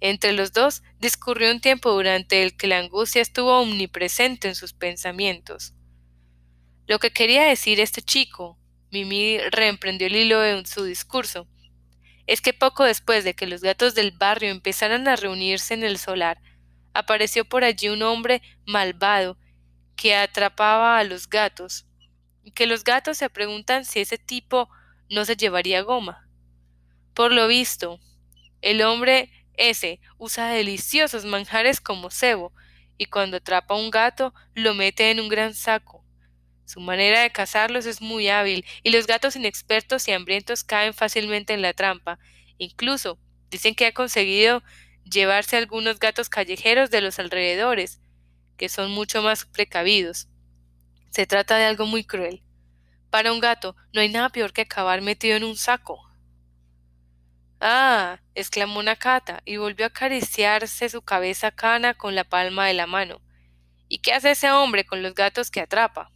Entre 0.00 0.32
los 0.32 0.52
dos 0.52 0.82
discurrió 0.98 1.50
un 1.50 1.60
tiempo 1.60 1.90
durante 1.90 2.42
el 2.42 2.56
que 2.56 2.66
la 2.66 2.78
angustia 2.78 3.22
estuvo 3.22 3.60
omnipresente 3.60 4.48
en 4.48 4.54
sus 4.54 4.72
pensamientos. 4.72 5.74
Lo 6.86 6.98
que 6.98 7.10
quería 7.10 7.44
decir 7.44 7.80
este 7.80 8.02
chico, 8.02 8.58
Mimi 8.90 9.38
reemprendió 9.50 10.06
el 10.06 10.16
hilo 10.16 10.40
de 10.40 10.64
su 10.66 10.84
discurso, 10.84 11.48
es 12.26 12.40
que 12.40 12.52
poco 12.52 12.84
después 12.84 13.24
de 13.24 13.34
que 13.34 13.46
los 13.46 13.60
gatos 13.60 13.94
del 13.94 14.10
barrio 14.10 14.50
empezaran 14.50 15.06
a 15.08 15.16
reunirse 15.16 15.74
en 15.74 15.84
el 15.84 15.98
solar, 15.98 16.40
apareció 16.92 17.44
por 17.44 17.64
allí 17.64 17.88
un 17.88 18.02
hombre 18.02 18.42
malvado 18.66 19.38
que 19.96 20.14
atrapaba 20.14 20.98
a 20.98 21.04
los 21.04 21.28
gatos, 21.28 21.86
y 22.42 22.52
que 22.52 22.66
los 22.66 22.84
gatos 22.84 23.18
se 23.18 23.30
preguntan 23.30 23.84
si 23.84 24.00
ese 24.00 24.18
tipo 24.18 24.68
no 25.10 25.24
se 25.24 25.36
llevaría 25.36 25.82
goma. 25.82 26.28
Por 27.14 27.32
lo 27.32 27.48
visto, 27.48 27.98
el 28.60 28.82
hombre 28.82 29.30
ese 29.56 30.00
usa 30.18 30.48
deliciosos 30.48 31.24
manjares 31.24 31.80
como 31.80 32.10
cebo, 32.10 32.52
y 32.98 33.06
cuando 33.06 33.38
atrapa 33.38 33.74
a 33.74 33.78
un 33.78 33.90
gato 33.90 34.34
lo 34.54 34.74
mete 34.74 35.10
en 35.10 35.20
un 35.20 35.28
gran 35.28 35.54
saco, 35.54 36.06
su 36.66 36.80
manera 36.80 37.20
de 37.20 37.30
cazarlos 37.30 37.86
es 37.86 38.02
muy 38.02 38.28
hábil, 38.28 38.66
y 38.82 38.90
los 38.90 39.06
gatos 39.06 39.36
inexpertos 39.36 40.08
y 40.08 40.12
hambrientos 40.12 40.64
caen 40.64 40.94
fácilmente 40.94 41.54
en 41.54 41.62
la 41.62 41.72
trampa. 41.72 42.18
Incluso 42.58 43.20
dicen 43.50 43.76
que 43.76 43.86
ha 43.86 43.92
conseguido 43.92 44.64
llevarse 45.04 45.56
algunos 45.56 46.00
gatos 46.00 46.28
callejeros 46.28 46.90
de 46.90 47.00
los 47.00 47.20
alrededores, 47.20 48.00
que 48.56 48.68
son 48.68 48.90
mucho 48.90 49.22
más 49.22 49.44
precavidos. 49.44 50.26
Se 51.10 51.24
trata 51.26 51.56
de 51.56 51.66
algo 51.66 51.86
muy 51.86 52.02
cruel. 52.02 52.42
Para 53.10 53.32
un 53.32 53.38
gato 53.38 53.76
no 53.92 54.00
hay 54.00 54.08
nada 54.08 54.30
peor 54.30 54.52
que 54.52 54.62
acabar 54.62 55.02
metido 55.02 55.36
en 55.36 55.44
un 55.44 55.56
saco. 55.56 56.05
Ah, 57.60 58.20
exclamó 58.34 58.82
Nakata 58.82 59.40
y 59.44 59.56
volvió 59.56 59.86
a 59.86 59.88
acariciarse 59.88 60.88
su 60.88 61.02
cabeza 61.02 61.50
cana 61.50 61.94
con 61.94 62.14
la 62.14 62.24
palma 62.24 62.66
de 62.66 62.74
la 62.74 62.86
mano. 62.86 63.22
¿Y 63.88 63.98
qué 63.98 64.12
hace 64.12 64.32
ese 64.32 64.50
hombre 64.50 64.84
con 64.84 65.02
los 65.02 65.14
gatos 65.14 65.50
que 65.50 65.60
atrapa? 65.60 66.10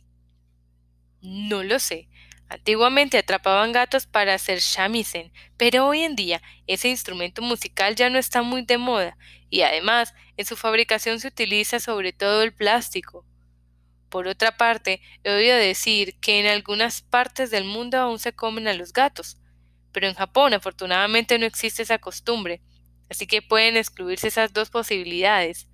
No 1.22 1.62
lo 1.62 1.78
sé. 1.78 2.08
Antiguamente 2.48 3.16
atrapaban 3.16 3.72
gatos 3.72 4.06
para 4.06 4.34
hacer 4.34 4.58
shamisen, 4.58 5.32
pero 5.56 5.86
hoy 5.86 6.02
en 6.02 6.16
día 6.16 6.42
ese 6.66 6.88
instrumento 6.88 7.42
musical 7.42 7.94
ya 7.94 8.10
no 8.10 8.18
está 8.18 8.42
muy 8.42 8.62
de 8.62 8.76
moda 8.76 9.16
y 9.48 9.62
además 9.62 10.14
en 10.36 10.46
su 10.46 10.56
fabricación 10.56 11.20
se 11.20 11.28
utiliza 11.28 11.78
sobre 11.78 12.12
todo 12.12 12.42
el 12.42 12.52
plástico. 12.52 13.24
Por 14.08 14.26
otra 14.26 14.56
parte, 14.56 15.00
he 15.22 15.30
oído 15.30 15.56
decir 15.56 16.18
que 16.18 16.40
en 16.40 16.46
algunas 16.46 17.02
partes 17.02 17.52
del 17.52 17.64
mundo 17.64 17.98
aún 17.98 18.18
se 18.18 18.32
comen 18.32 18.66
a 18.66 18.74
los 18.74 18.92
gatos, 18.92 19.39
pero 19.92 20.06
en 20.06 20.14
Japón 20.14 20.54
afortunadamente 20.54 21.38
no 21.38 21.46
existe 21.46 21.82
esa 21.82 21.98
costumbre, 21.98 22.62
así 23.08 23.26
que 23.26 23.42
pueden 23.42 23.76
excluirse 23.76 24.28
esas 24.28 24.52
dos 24.52 24.70
posibilidades. 24.70 25.68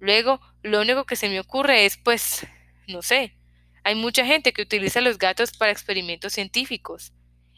Luego, 0.00 0.40
lo 0.62 0.80
único 0.80 1.04
que 1.04 1.16
se 1.16 1.28
me 1.28 1.40
ocurre 1.40 1.84
es, 1.84 1.96
pues, 1.96 2.46
no 2.86 3.02
sé, 3.02 3.36
hay 3.84 3.94
mucha 3.94 4.24
gente 4.24 4.52
que 4.52 4.62
utiliza 4.62 5.00
los 5.00 5.18
gatos 5.18 5.56
para 5.56 5.72
experimentos 5.72 6.32
científicos. 6.34 7.12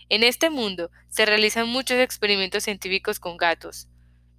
En 0.08 0.22
este 0.22 0.50
mundo 0.50 0.90
se 1.08 1.26
realizan 1.26 1.68
muchos 1.68 1.98
experimentos 1.98 2.64
científicos 2.64 3.20
con 3.20 3.36
gatos. 3.36 3.88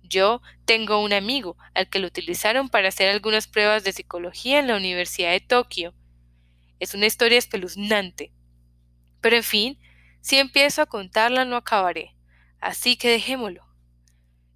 Yo 0.04 0.42
tengo 0.66 1.02
un 1.02 1.14
amigo 1.14 1.58
al 1.74 1.90
que 1.90 2.00
lo 2.00 2.08
utilizaron 2.08 2.70
para 2.70 2.90
hacer 2.90 3.10
algunas 3.10 3.48
pruebas 3.48 3.84
de 3.84 3.94
psicología 3.94 4.60
en 4.60 4.68
la 4.68 4.76
Universidad 4.76 5.32
de 5.32 5.40
Tokio. 5.40 5.94
Es 6.80 6.94
una 6.94 7.06
historia 7.06 7.38
espeluznante. 7.38 8.34
Pero 9.22 9.38
en 9.38 9.44
fin, 9.44 9.80
si 10.22 10.38
empiezo 10.38 10.82
a 10.82 10.86
contarla 10.86 11.46
no 11.46 11.56
acabaré, 11.56 12.16
así 12.60 12.96
que 12.96 13.10
dejémoslo. 13.10 13.66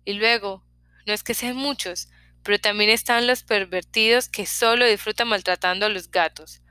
Y 0.03 0.13
luego, 0.13 0.63
no 1.05 1.13
es 1.13 1.23
que 1.23 1.33
sean 1.33 1.57
muchos, 1.57 2.09
pero 2.43 2.59
también 2.59 2.89
están 2.89 3.27
los 3.27 3.43
pervertidos 3.43 4.29
que 4.29 4.45
solo 4.45 4.85
disfrutan 4.85 5.27
maltratando 5.27 5.85
a 5.85 5.89
los 5.89 6.09
gatos 6.11 6.61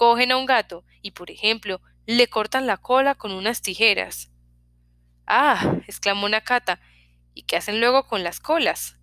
cogen 0.00 0.32
a 0.32 0.38
un 0.38 0.46
gato 0.46 0.82
y, 1.02 1.10
por 1.10 1.30
ejemplo, 1.30 1.82
le 2.06 2.26
cortan 2.26 2.66
la 2.66 2.78
cola 2.78 3.14
con 3.16 3.32
unas 3.32 3.60
tijeras. 3.60 4.30
Ah, 5.26 5.76
exclamó 5.86 6.26
Nakata, 6.26 6.80
¿y 7.34 7.42
qué 7.42 7.56
hacen 7.58 7.80
luego 7.80 8.06
con 8.06 8.22
las 8.22 8.40
colas? 8.40 8.96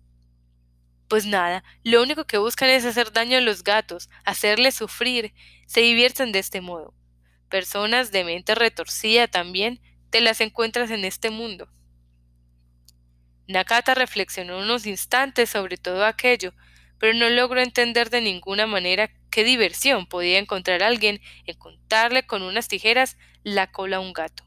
Pues 1.06 1.24
nada, 1.24 1.62
lo 1.84 2.02
único 2.02 2.24
que 2.24 2.38
buscan 2.38 2.68
es 2.70 2.84
hacer 2.84 3.12
daño 3.12 3.38
a 3.38 3.40
los 3.40 3.62
gatos, 3.62 4.10
hacerles 4.24 4.74
sufrir, 4.74 5.32
se 5.68 5.82
divierten 5.82 6.32
de 6.32 6.40
este 6.40 6.60
modo. 6.60 6.94
Personas 7.48 8.12
de 8.12 8.24
mente 8.24 8.54
retorcida 8.54 9.26
también 9.26 9.80
te 10.10 10.20
las 10.20 10.40
encuentras 10.40 10.90
en 10.90 11.04
este 11.04 11.30
mundo. 11.30 11.68
Nakata 13.46 13.94
reflexionó 13.94 14.58
unos 14.58 14.86
instantes 14.86 15.48
sobre 15.48 15.78
todo 15.78 16.04
aquello, 16.04 16.52
pero 16.98 17.14
no 17.14 17.30
logró 17.30 17.60
entender 17.60 18.10
de 18.10 18.20
ninguna 18.20 18.66
manera 18.66 19.10
qué 19.30 19.44
diversión 19.44 20.06
podía 20.06 20.38
encontrar 20.38 20.82
alguien 20.82 21.20
en 21.46 21.56
contarle 21.56 22.26
con 22.26 22.42
unas 22.42 22.68
tijeras 22.68 23.16
la 23.42 23.70
cola 23.70 23.96
a 23.96 24.00
un 24.00 24.12
gato. 24.12 24.44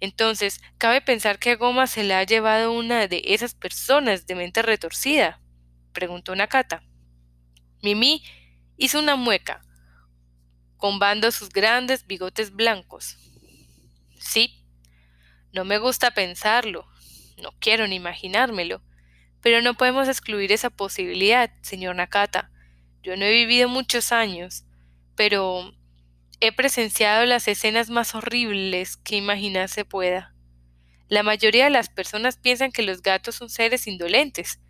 Entonces, 0.00 0.62
cabe 0.78 1.02
pensar 1.02 1.38
que 1.38 1.56
Goma 1.56 1.86
se 1.86 2.04
la 2.04 2.20
ha 2.20 2.24
llevado 2.24 2.72
una 2.72 3.06
de 3.06 3.22
esas 3.26 3.54
personas 3.54 4.26
de 4.26 4.34
mente 4.34 4.62
retorcida, 4.62 5.42
preguntó 5.92 6.34
Nakata. 6.34 6.82
Mimi 7.82 8.24
hizo 8.78 8.98
una 8.98 9.16
mueca, 9.16 9.60
combando 10.80 11.30
sus 11.30 11.50
grandes 11.50 12.06
bigotes 12.06 12.52
blancos. 12.52 13.16
Sí, 14.18 14.64
no 15.52 15.64
me 15.64 15.78
gusta 15.78 16.10
pensarlo, 16.12 16.88
no 17.36 17.52
quiero 17.60 17.86
ni 17.86 17.96
imaginármelo, 17.96 18.82
pero 19.40 19.62
no 19.62 19.74
podemos 19.74 20.08
excluir 20.08 20.52
esa 20.52 20.70
posibilidad, 20.70 21.50
señor 21.62 21.96
Nakata. 21.96 22.50
Yo 23.02 23.16
no 23.16 23.24
he 23.24 23.30
vivido 23.30 23.68
muchos 23.68 24.12
años, 24.12 24.64
pero 25.16 25.72
he 26.40 26.52
presenciado 26.52 27.24
las 27.26 27.48
escenas 27.48 27.90
más 27.90 28.14
horribles 28.14 28.96
que 28.96 29.16
imaginarse 29.16 29.84
pueda. 29.84 30.34
La 31.08 31.22
mayoría 31.22 31.64
de 31.64 31.70
las 31.70 31.88
personas 31.88 32.36
piensan 32.36 32.72
que 32.72 32.82
los 32.82 33.02
gatos 33.02 33.34
son 33.34 33.50
seres 33.50 33.86
indolentes, 33.86 34.60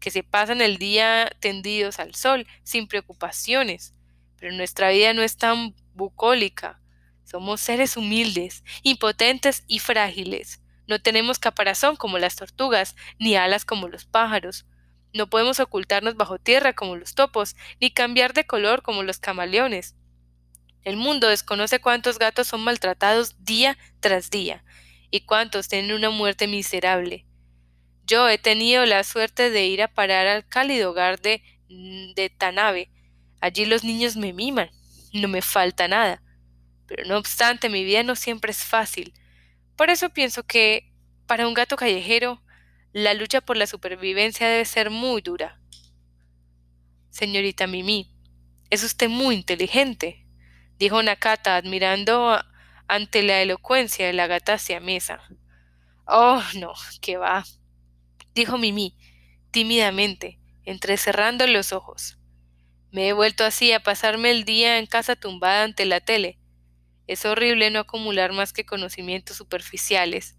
que 0.00 0.10
se 0.10 0.22
pasan 0.22 0.60
el 0.60 0.78
día 0.78 1.30
tendidos 1.40 1.98
al 1.98 2.14
sol, 2.14 2.46
sin 2.64 2.88
preocupaciones, 2.88 3.94
pero 4.42 4.56
nuestra 4.56 4.90
vida 4.90 5.14
no 5.14 5.22
es 5.22 5.36
tan 5.36 5.72
bucólica. 5.94 6.80
Somos 7.22 7.60
seres 7.60 7.96
humildes, 7.96 8.64
impotentes 8.82 9.62
y 9.68 9.78
frágiles. 9.78 10.60
No 10.88 11.00
tenemos 11.00 11.38
caparazón 11.38 11.94
como 11.94 12.18
las 12.18 12.34
tortugas, 12.34 12.96
ni 13.20 13.36
alas 13.36 13.64
como 13.64 13.86
los 13.86 14.04
pájaros. 14.04 14.66
No 15.14 15.30
podemos 15.30 15.60
ocultarnos 15.60 16.16
bajo 16.16 16.40
tierra 16.40 16.72
como 16.72 16.96
los 16.96 17.14
topos, 17.14 17.54
ni 17.80 17.92
cambiar 17.92 18.34
de 18.34 18.44
color 18.44 18.82
como 18.82 19.04
los 19.04 19.20
camaleones. 19.20 19.94
El 20.82 20.96
mundo 20.96 21.28
desconoce 21.28 21.80
cuántos 21.80 22.18
gatos 22.18 22.48
son 22.48 22.64
maltratados 22.64 23.44
día 23.44 23.78
tras 24.00 24.28
día, 24.28 24.64
y 25.12 25.20
cuántos 25.20 25.68
tienen 25.68 25.92
una 25.94 26.10
muerte 26.10 26.48
miserable. 26.48 27.26
Yo 28.06 28.28
he 28.28 28.38
tenido 28.38 28.86
la 28.86 29.04
suerte 29.04 29.50
de 29.50 29.66
ir 29.66 29.82
a 29.82 29.94
parar 29.94 30.26
al 30.26 30.44
cálido 30.48 30.90
hogar 30.90 31.20
de, 31.20 31.44
de 31.68 32.28
Tanabe, 32.36 32.90
Allí 33.42 33.66
los 33.66 33.82
niños 33.82 34.14
me 34.16 34.32
miman, 34.32 34.70
no 35.12 35.26
me 35.26 35.42
falta 35.42 35.88
nada. 35.88 36.22
Pero 36.86 37.04
no 37.06 37.18
obstante, 37.18 37.68
mi 37.68 37.82
vida 37.82 38.04
no 38.04 38.14
siempre 38.14 38.52
es 38.52 38.64
fácil. 38.64 39.12
Por 39.76 39.90
eso 39.90 40.10
pienso 40.10 40.44
que, 40.44 40.94
para 41.26 41.48
un 41.48 41.52
gato 41.52 41.74
callejero, 41.74 42.40
la 42.92 43.14
lucha 43.14 43.40
por 43.40 43.56
la 43.56 43.66
supervivencia 43.66 44.48
debe 44.48 44.64
ser 44.64 44.90
muy 44.90 45.22
dura. 45.22 45.60
Señorita 47.10 47.66
Mimi, 47.66 48.14
es 48.70 48.84
usted 48.84 49.08
muy 49.08 49.34
inteligente, 49.34 50.24
dijo 50.78 51.02
Nakata, 51.02 51.56
admirando 51.56 52.40
ante 52.86 53.24
la 53.24 53.42
elocuencia 53.42 54.06
de 54.06 54.12
la 54.12 54.28
gata 54.28 54.56
mesa. 54.80 55.20
Oh, 56.06 56.40
no, 56.60 56.74
qué 57.00 57.16
va, 57.16 57.44
dijo 58.36 58.56
Mimi, 58.56 58.96
tímidamente, 59.50 60.38
entrecerrando 60.64 61.44
los 61.48 61.72
ojos. 61.72 62.21
Me 62.92 63.08
he 63.08 63.14
vuelto 63.14 63.44
así 63.44 63.72
a 63.72 63.80
pasarme 63.80 64.30
el 64.30 64.44
día 64.44 64.78
en 64.78 64.84
casa 64.84 65.16
tumbada 65.16 65.64
ante 65.64 65.86
la 65.86 66.00
tele. 66.00 66.38
Es 67.06 67.24
horrible 67.24 67.70
no 67.70 67.80
acumular 67.80 68.32
más 68.32 68.52
que 68.52 68.66
conocimientos 68.66 69.38
superficiales. 69.38 70.36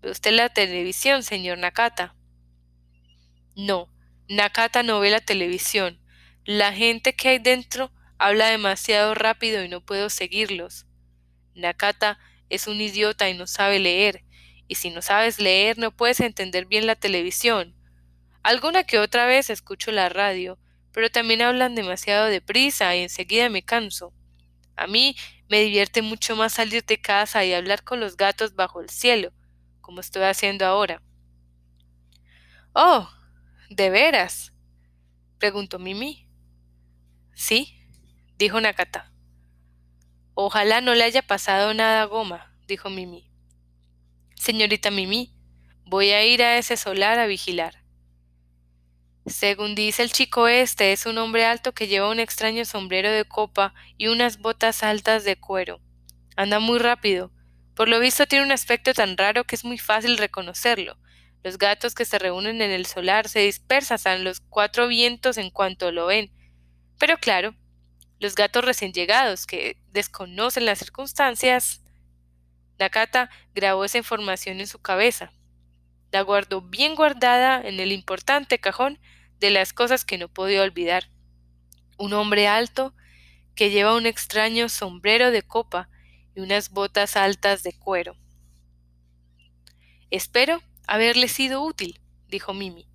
¿Ve 0.00 0.10
usted 0.10 0.32
la 0.32 0.48
televisión, 0.48 1.22
señor 1.22 1.58
Nakata? 1.58 2.16
No, 3.54 3.92
Nakata 4.30 4.82
no 4.82 4.98
ve 5.00 5.10
la 5.10 5.20
televisión. 5.20 6.00
La 6.46 6.72
gente 6.72 7.14
que 7.14 7.28
hay 7.28 7.38
dentro 7.38 7.92
habla 8.16 8.46
demasiado 8.46 9.14
rápido 9.14 9.62
y 9.62 9.68
no 9.68 9.84
puedo 9.84 10.08
seguirlos. 10.08 10.86
Nakata 11.54 12.18
es 12.48 12.66
un 12.66 12.80
idiota 12.80 13.28
y 13.28 13.36
no 13.36 13.46
sabe 13.46 13.78
leer, 13.78 14.24
y 14.66 14.76
si 14.76 14.88
no 14.88 15.02
sabes 15.02 15.38
leer 15.38 15.76
no 15.76 15.94
puedes 15.94 16.20
entender 16.20 16.64
bien 16.64 16.86
la 16.86 16.96
televisión. 16.96 17.76
Alguna 18.42 18.84
que 18.84 18.98
otra 18.98 19.26
vez 19.26 19.50
escucho 19.50 19.92
la 19.92 20.08
radio, 20.08 20.58
pero 20.92 21.10
también 21.10 21.42
hablan 21.42 21.74
demasiado 21.74 22.26
deprisa 22.26 22.94
y 22.96 23.02
enseguida 23.02 23.48
me 23.48 23.62
canso. 23.62 24.12
A 24.76 24.86
mí 24.86 25.16
me 25.48 25.60
divierte 25.60 26.02
mucho 26.02 26.36
más 26.36 26.54
salir 26.54 26.84
de 26.84 27.00
casa 27.00 27.44
y 27.44 27.52
hablar 27.52 27.84
con 27.84 28.00
los 28.00 28.16
gatos 28.16 28.54
bajo 28.54 28.80
el 28.80 28.88
cielo, 28.88 29.32
como 29.80 30.00
estoy 30.00 30.22
haciendo 30.22 30.64
ahora. 30.64 31.02
Oh, 32.72 33.10
¿de 33.68 33.90
veras? 33.90 34.52
preguntó 35.38 35.78
Mimi. 35.78 36.28
Sí, 37.34 37.84
dijo 38.38 38.60
Nakata. 38.60 39.12
Ojalá 40.34 40.80
no 40.80 40.94
le 40.94 41.04
haya 41.04 41.22
pasado 41.22 41.74
nada 41.74 42.02
a 42.02 42.06
Goma, 42.06 42.54
dijo 42.66 42.88
Mimi. 42.88 43.30
Señorita 44.36 44.90
Mimi, 44.90 45.34
voy 45.84 46.10
a 46.10 46.24
ir 46.24 46.42
a 46.42 46.56
ese 46.56 46.76
solar 46.76 47.18
a 47.18 47.26
vigilar. 47.26 47.79
Según 49.30 49.76
dice 49.76 50.02
el 50.02 50.12
chico 50.12 50.48
este, 50.48 50.92
es 50.92 51.06
un 51.06 51.16
hombre 51.18 51.44
alto 51.44 51.72
que 51.72 51.86
lleva 51.86 52.10
un 52.10 52.18
extraño 52.18 52.64
sombrero 52.64 53.10
de 53.10 53.24
copa 53.24 53.74
y 53.96 54.08
unas 54.08 54.38
botas 54.38 54.82
altas 54.82 55.24
de 55.24 55.36
cuero. 55.36 55.80
Anda 56.36 56.58
muy 56.58 56.78
rápido. 56.78 57.30
Por 57.74 57.88
lo 57.88 58.00
visto 58.00 58.26
tiene 58.26 58.44
un 58.44 58.52
aspecto 58.52 58.92
tan 58.92 59.16
raro 59.16 59.44
que 59.44 59.54
es 59.54 59.64
muy 59.64 59.78
fácil 59.78 60.18
reconocerlo. 60.18 60.98
Los 61.44 61.58
gatos 61.58 61.94
que 61.94 62.04
se 62.04 62.18
reúnen 62.18 62.60
en 62.60 62.70
el 62.72 62.86
solar 62.86 63.28
se 63.28 63.40
dispersan 63.40 63.98
a 64.04 64.18
los 64.18 64.40
cuatro 64.40 64.88
vientos 64.88 65.38
en 65.38 65.50
cuanto 65.50 65.92
lo 65.92 66.06
ven. 66.06 66.32
Pero 66.98 67.16
claro, 67.16 67.54
los 68.18 68.34
gatos 68.34 68.64
recién 68.64 68.92
llegados 68.92 69.46
que 69.46 69.76
desconocen 69.92 70.66
las 70.66 70.80
circunstancias. 70.80 71.82
Nakata 72.78 73.30
grabó 73.54 73.84
esa 73.84 73.98
información 73.98 74.60
en 74.60 74.66
su 74.66 74.80
cabeza 74.80 75.32
la 76.12 76.22
guardó 76.22 76.60
bien 76.60 76.94
guardada 76.94 77.60
en 77.60 77.80
el 77.80 77.92
importante 77.92 78.58
cajón 78.58 78.98
de 79.40 79.50
las 79.50 79.72
cosas 79.72 80.04
que 80.04 80.18
no 80.18 80.28
podía 80.28 80.62
olvidar. 80.62 81.10
Un 81.98 82.12
hombre 82.12 82.46
alto 82.46 82.94
que 83.54 83.70
lleva 83.70 83.96
un 83.96 84.06
extraño 84.06 84.68
sombrero 84.68 85.30
de 85.30 85.42
copa 85.42 85.88
y 86.34 86.40
unas 86.40 86.70
botas 86.70 87.16
altas 87.16 87.62
de 87.62 87.72
cuero. 87.72 88.16
Espero 90.10 90.62
haberle 90.86 91.28
sido 91.28 91.62
útil, 91.62 92.00
dijo 92.28 92.54
Mimi. 92.54 92.86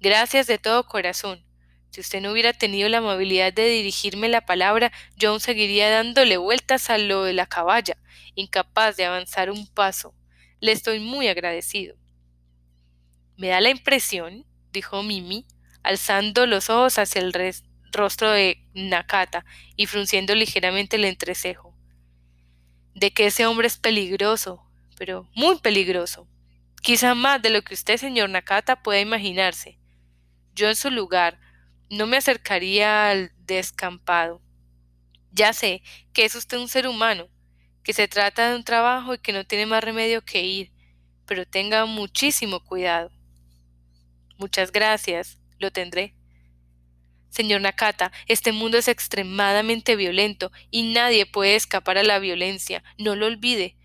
Gracias 0.00 0.46
de 0.46 0.58
todo 0.58 0.86
corazón. 0.86 1.44
Si 1.90 2.00
usted 2.00 2.20
no 2.20 2.30
hubiera 2.30 2.52
tenido 2.52 2.88
la 2.88 2.98
amabilidad 2.98 3.52
de 3.52 3.66
dirigirme 3.68 4.28
la 4.28 4.46
palabra, 4.46 4.92
yo 5.16 5.30
aún 5.30 5.40
seguiría 5.40 5.90
dándole 5.90 6.36
vueltas 6.36 6.88
a 6.88 6.98
lo 6.98 7.24
de 7.24 7.32
la 7.32 7.46
caballa, 7.46 7.96
incapaz 8.36 8.96
de 8.96 9.06
avanzar 9.06 9.50
un 9.50 9.66
paso. 9.66 10.14
Le 10.60 10.72
estoy 10.72 11.00
muy 11.00 11.26
agradecido. 11.26 11.96
Me 13.36 13.48
da 13.48 13.60
la 13.60 13.70
impresión, 13.70 14.46
dijo 14.72 15.02
Mimi, 15.02 15.46
alzando 15.82 16.46
los 16.46 16.70
ojos 16.70 16.98
hacia 16.98 17.20
el 17.20 17.32
rostro 17.92 18.30
de 18.30 18.66
Nakata 18.74 19.44
y 19.76 19.86
frunciendo 19.86 20.34
ligeramente 20.34 20.96
el 20.96 21.04
entrecejo, 21.04 21.74
de 22.94 23.12
que 23.12 23.26
ese 23.26 23.46
hombre 23.46 23.66
es 23.66 23.76
peligroso, 23.76 24.62
pero 24.96 25.28
muy 25.34 25.58
peligroso, 25.58 26.28
quizá 26.82 27.14
más 27.14 27.40
de 27.42 27.50
lo 27.50 27.62
que 27.62 27.74
usted, 27.74 27.96
señor 27.96 28.30
Nakata, 28.30 28.82
pueda 28.82 29.00
imaginarse. 29.00 29.78
Yo 30.54 30.68
en 30.68 30.76
su 30.76 30.90
lugar 30.90 31.40
no 31.88 32.06
me 32.06 32.16
acercaría 32.16 33.10
al 33.10 33.32
descampado. 33.38 34.42
Ya 35.32 35.52
sé 35.52 35.82
que 36.12 36.24
es 36.24 36.34
usted 36.34 36.58
un 36.58 36.68
ser 36.68 36.86
humano, 36.86 37.28
que 37.82 37.92
se 37.92 38.08
trata 38.08 38.50
de 38.50 38.56
un 38.56 38.64
trabajo 38.64 39.14
y 39.14 39.18
que 39.18 39.32
no 39.32 39.44
tiene 39.44 39.66
más 39.66 39.82
remedio 39.82 40.22
que 40.22 40.42
ir, 40.42 40.72
pero 41.26 41.46
tenga 41.46 41.86
muchísimo 41.86 42.60
cuidado. 42.60 43.10
Muchas 44.40 44.72
gracias, 44.72 45.38
lo 45.58 45.70
tendré. 45.70 46.14
Señor 47.28 47.60
Nakata, 47.60 48.10
este 48.26 48.52
mundo 48.52 48.78
es 48.78 48.88
extremadamente 48.88 49.96
violento 49.96 50.50
y 50.70 50.94
nadie 50.94 51.26
puede 51.26 51.56
escapar 51.56 51.98
a 51.98 52.02
la 52.02 52.18
violencia, 52.18 52.82
no 52.96 53.16
lo 53.16 53.26
olvide. 53.26 53.76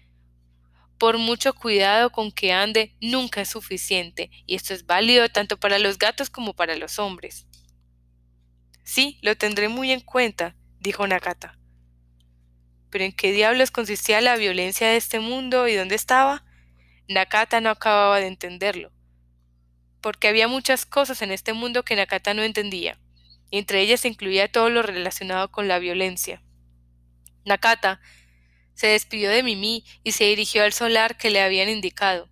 Por 0.97 1.17
mucho 1.17 1.53
cuidado 1.53 2.09
con 2.09 2.31
que 2.31 2.53
ande, 2.53 2.95
nunca 3.01 3.41
es 3.41 3.49
suficiente, 3.49 4.31
y 4.45 4.55
esto 4.55 4.73
es 4.73 4.85
válido 4.85 5.27
tanto 5.27 5.59
para 5.59 5.77
los 5.77 5.99
gatos 5.99 6.29
como 6.29 6.53
para 6.53 6.77
los 6.77 6.99
hombres. 6.99 7.47
Sí, 8.85 9.19
lo 9.21 9.35
tendré 9.35 9.67
muy 9.67 9.91
en 9.91 9.99
cuenta, 9.99 10.55
dijo 10.79 11.05
Nakata. 11.05 11.59
¿Pero 12.89 13.03
en 13.03 13.11
qué 13.11 13.33
diablos 13.33 13.71
consistía 13.71 14.21
la 14.21 14.37
violencia 14.37 14.87
de 14.87 14.95
este 14.95 15.19
mundo 15.19 15.67
y 15.67 15.75
dónde 15.75 15.95
estaba? 15.95 16.45
Nakata 17.09 17.59
no 17.59 17.71
acababa 17.71 18.21
de 18.21 18.27
entenderlo 18.27 18.94
porque 20.05 20.27
había 20.27 20.47
muchas 20.47 20.85
cosas 20.85 21.23
en 21.23 21.31
este 21.31 21.53
mundo 21.53 21.81
que 21.81 21.95
Nakata 21.95 22.35
no 22.35 22.43
entendía, 22.43 22.99
y 23.49 23.57
entre 23.57 23.81
ellas 23.81 24.01
se 24.01 24.07
incluía 24.07 24.51
todo 24.51 24.69
lo 24.69 24.83
relacionado 24.83 25.49
con 25.49 25.67
la 25.67 25.79
violencia. 25.79 26.43
Nakata 27.43 27.99
se 28.75 28.85
despidió 28.85 29.31
de 29.31 29.41
Mimi 29.41 29.83
y 30.03 30.11
se 30.11 30.25
dirigió 30.25 30.63
al 30.63 30.73
solar 30.73 31.17
que 31.17 31.31
le 31.31 31.41
habían 31.41 31.69
indicado. 31.69 32.29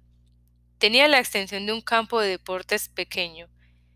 Tenía 0.77 1.07
la 1.07 1.17
extensión 1.17 1.65
de 1.65 1.73
un 1.73 1.81
campo 1.81 2.21
de 2.21 2.29
deportes 2.29 2.89
pequeño. 2.89 3.49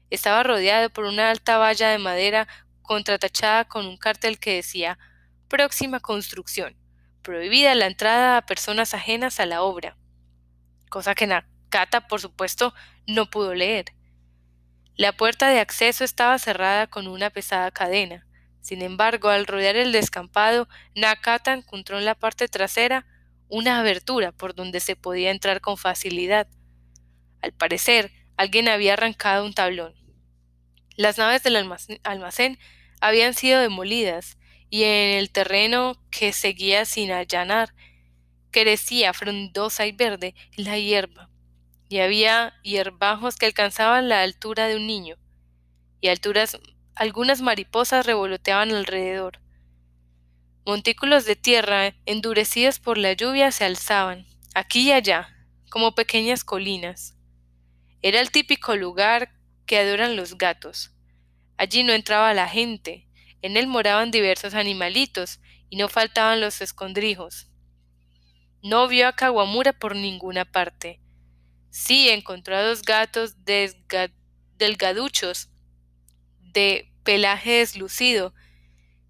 Estaba 0.10 0.42
rodeado 0.42 0.90
por 0.90 1.04
una 1.06 1.30
alta 1.30 1.60
valla 1.60 1.90
de 1.90 2.00
madera 2.00 2.48
contratachada 2.82 3.66
con 3.66 3.86
un 3.86 3.98
cartel 3.98 4.40
que 4.40 4.56
decía 4.56 4.98
Próxima 5.50 6.00
construcción. 6.00 6.76
Prohibida 7.22 7.76
la 7.76 7.86
entrada 7.86 8.38
a 8.38 8.46
personas 8.48 8.96
ajenas 8.96 9.40
a 9.40 9.46
la 9.46 9.62
obra. 9.62 9.98
Cosa 10.90 11.14
que 11.14 11.28
Nakata, 11.68 12.08
por 12.08 12.22
supuesto, 12.22 12.74
no 13.08 13.30
pudo 13.30 13.54
leer. 13.54 13.86
La 14.96 15.12
puerta 15.12 15.50
de 15.50 15.60
acceso 15.60 16.06
estaba 16.06 16.40
cerrada 16.40 16.88
con 16.88 17.08
una 17.08 17.30
pesada 17.30 17.70
cadena. 17.72 18.26
Sin 18.62 18.82
embargo, 18.82 19.28
al 19.28 19.46
rodear 19.46 19.76
el 19.76 19.92
descampado, 19.92 20.70
Nakata 20.96 21.54
encontró 21.54 21.98
en 21.98 22.06
la 22.06 22.16
parte 22.16 22.48
trasera 22.48 23.06
una 23.50 23.80
abertura 23.80 24.32
por 24.32 24.56
donde 24.56 24.80
se 24.80 24.96
podía 24.96 25.30
entrar 25.30 25.60
con 25.60 25.78
facilidad. 25.78 26.48
Al 27.42 27.52
parecer, 27.52 28.12
alguien 28.38 28.70
había 28.70 28.94
arrancado 28.94 29.46
un 29.46 29.54
tablón. 29.54 29.94
Las 30.96 31.18
naves 31.18 31.44
del 31.44 31.58
almacén 32.04 32.58
habían 33.02 33.34
sido 33.34 33.60
demolidas 33.60 34.38
y 34.70 34.84
en 34.84 35.18
el 35.18 35.32
terreno 35.32 36.02
que 36.12 36.32
seguía 36.32 36.86
sin 36.86 37.12
allanar 37.12 37.74
crecía 38.52 39.14
frondosa 39.14 39.86
y 39.86 39.92
verde 39.92 40.34
la 40.56 40.78
hierba 40.78 41.27
y 41.90 42.00
había 42.00 42.54
hierbajos 42.64 43.36
que 43.38 43.46
alcanzaban 43.46 44.10
la 44.10 44.22
altura 44.22 44.68
de 44.68 44.76
un 44.76 44.88
niño, 44.88 45.18
y 46.02 46.10
alturas 46.10 46.58
algunas 46.96 47.42
mariposas 47.42 48.06
revoloteaban 48.06 48.72
alrededor. 48.72 49.40
Montículos 50.66 51.26
de 51.26 51.36
tierra, 51.36 51.94
endurecidos 52.06 52.80
por 52.80 52.98
la 52.98 53.14
lluvia, 53.14 53.52
se 53.52 53.64
alzaban, 53.64 54.26
aquí 54.54 54.90
y 54.90 54.92
allá, 54.92 55.30
como 55.70 55.96
pequeñas 55.96 56.44
colinas. 56.44 57.16
Era 58.02 58.20
el 58.20 58.32
típico 58.32 58.76
lugar 58.76 59.32
que 59.66 59.78
adoran 59.78 60.16
los 60.16 60.38
gatos. 60.38 60.92
Allí 61.58 61.84
no 61.84 61.94
entraba 61.94 62.34
la 62.34 62.50
gente, 62.50 63.08
en 63.42 63.58
él 63.58 63.68
moraban 63.68 64.12
diversos 64.12 64.56
animalitos, 64.56 65.40
y 65.70 65.78
no 65.78 65.88
faltaban 65.88 66.42
los 66.42 66.62
escondrijos. 66.62 67.48
No 68.64 68.88
vio 68.88 69.08
a 69.08 69.14
Kawamura 69.14 69.74
por 69.74 69.96
ninguna 69.96 70.46
parte, 70.46 71.00
Sí, 71.80 72.10
encontró 72.10 72.56
a 72.58 72.64
dos 72.64 72.82
gatos 72.82 73.36
delgaduchos, 74.58 75.52
de 76.40 76.92
pelaje 77.04 77.60
deslucido, 77.60 78.34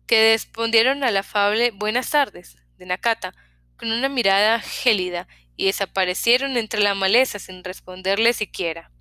que 0.06 0.34
respondieron 0.34 1.02
al 1.06 1.16
afable 1.16 1.72
Buenas 1.72 2.10
tardes 2.10 2.58
de 2.78 2.86
Nakata 2.86 3.34
con 3.78 3.90
una 3.90 4.10
mirada 4.10 4.60
gélida 4.60 5.30
y 5.56 5.68
desaparecieron 5.68 6.58
entre 6.58 6.82
la 6.82 6.94
maleza 6.94 7.40
sin 7.40 7.64
responderle 7.64 8.34
siquiera. 8.34 8.92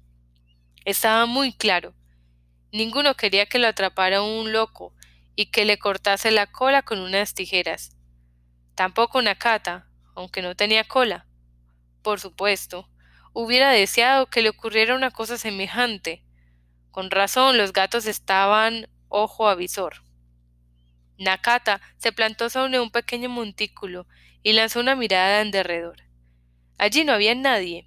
Estaba 0.85 1.27
muy 1.27 1.53
claro. 1.53 1.93
Ninguno 2.71 3.17
quería 3.17 3.47
que 3.47 3.59
lo 3.59 3.67
atrapara 3.67 4.23
un 4.23 4.53
loco 4.53 4.95
y 5.35 5.47
que 5.47 5.65
le 5.65 5.77
cortase 5.77 6.31
la 6.31 6.47
cola 6.47 6.83
con 6.83 7.01
unas 7.01 7.35
tijeras. 7.35 7.97
Tampoco 8.77 9.21
Nakata, 9.21 9.89
aunque 10.15 10.41
no 10.41 10.55
tenía 10.55 10.85
cola. 10.85 11.27
Por 12.03 12.21
supuesto, 12.21 12.89
hubiera 13.39 13.71
deseado 13.71 14.25
que 14.31 14.41
le 14.41 14.49
ocurriera 14.49 14.95
una 14.95 15.11
cosa 15.11 15.37
semejante. 15.37 16.23
Con 16.91 17.11
razón 17.11 17.59
los 17.59 17.75
gatos 17.75 18.07
estaban 18.07 18.89
ojo 19.09 19.47
a 19.47 19.55
visor. 19.55 20.03
Nakata 21.19 21.83
se 21.99 22.13
plantó 22.13 22.49
sobre 22.49 22.81
un 22.81 22.91
pequeño 22.91 23.29
montículo 23.29 24.07
y 24.43 24.55
lanzó 24.55 24.81
una 24.81 24.97
mirada 24.97 25.43
en 25.43 25.51
derredor. 25.51 25.99
Allí 26.79 27.05
no 27.05 27.13
había 27.13 27.35
nadie, 27.35 27.87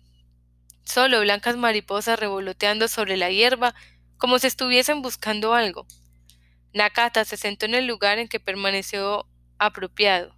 solo 0.84 1.22
blancas 1.22 1.58
mariposas 1.58 2.20
revoloteando 2.20 2.88
sobre 2.88 3.18
la 3.18 3.32
hierba 3.32 3.74
como 4.18 4.38
si 4.38 4.46
estuviesen 4.46 5.02
buscando 5.02 5.56
algo. 5.56 5.88
Nakata 6.74 7.26
se 7.26 7.38
sentó 7.38 7.66
en 7.66 7.74
el 7.74 7.88
lugar 7.88 8.20
en 8.20 8.28
que 8.28 8.40
permaneció 8.40 9.26
apropiado. 9.58 10.36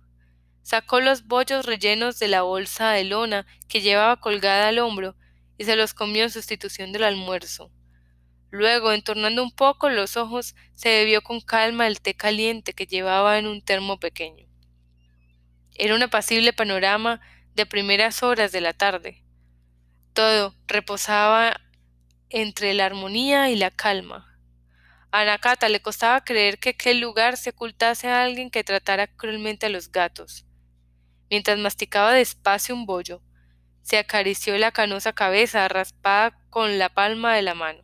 Sacó 0.63 1.00
los 1.02 1.26
bollos 1.28 1.65
rellenos 1.65 2.19
de 2.19 2.28
la 2.28 2.43
bolsa 2.43 2.91
de 2.91 3.04
lona 3.04 3.45
que 3.67 3.82
llevaba 3.82 4.19
colgada 4.19 4.67
al 4.67 4.80
hombro 4.80 5.15
y 5.58 5.65
se 5.65 5.76
los 5.76 5.93
comió 5.93 6.24
en 6.24 6.30
sustitución 6.30 6.91
del 6.91 7.04
almuerzo. 7.04 7.71
Luego, 8.52 8.91
entornando 8.91 9.43
un 9.43 9.52
poco 9.52 9.89
los 9.89 10.17
ojos, 10.17 10.56
se 10.74 10.89
bebió 10.89 11.21
con 11.21 11.39
calma 11.39 11.88
el 11.88 12.02
té 12.02 12.13
caliente 12.15 12.74
que 12.74 12.86
llevaba 12.86 13.39
en 13.39 13.47
un 13.47 13.62
termo 13.62 14.00
pequeño. 14.00 14.47
Era 15.76 15.95
un 15.95 16.04
apacible 16.04 16.52
panorama 16.52 17.21
de 17.56 17.65
primeras 17.65 18.24
horas 18.24 18.52
de 18.52 18.62
la 18.62 18.74
tarde. 18.74 19.24
Todo 20.13 20.54
reposaba 20.67 21.60
entre 22.30 22.74
la 22.74 22.86
armonía 22.86 23.50
y 23.50 23.56
la 23.56 23.71
calma. 23.71 24.38
A 25.12 25.26
Nakata 25.26 25.69
le 25.69 25.82
costaba 25.82 26.24
creer 26.24 26.60
que 26.60 26.69
aquel 26.69 27.00
lugar 27.00 27.38
se 27.38 27.52
ocultase 27.52 28.08
a 28.08 28.24
alguien 28.24 28.50
que 28.50 28.63
tratara 28.63 29.08
cruelmente 29.08 29.65
a 29.65 29.69
los 29.69 29.91
gatos. 29.91 30.45
Mientras 31.32 31.58
masticaba 31.58 32.12
despacio 32.12 32.76
un 32.76 32.86
bollo, 32.86 33.22
se 33.82 33.98
acarició 33.98 34.58
la 34.58 34.74
canosa 34.74 35.13
cabeza 35.13 35.65
raspada 35.70 36.38
con 36.50 36.78
la 36.78 36.89
palma 36.89 37.34
de 37.34 37.41
la 37.41 37.56
mano. 37.56 37.84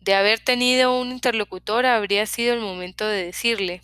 De 0.00 0.14
haber 0.14 0.40
tenido 0.40 0.98
un 0.98 1.10
interlocutor 1.10 1.84
habría 1.84 2.24
sido 2.24 2.54
el 2.54 2.60
momento 2.60 3.06
de 3.06 3.26
decirle 3.26 3.82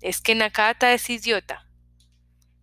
es 0.00 0.20
que 0.20 0.36
Nakata 0.36 0.94
es 0.94 1.10
idiota. 1.10 1.66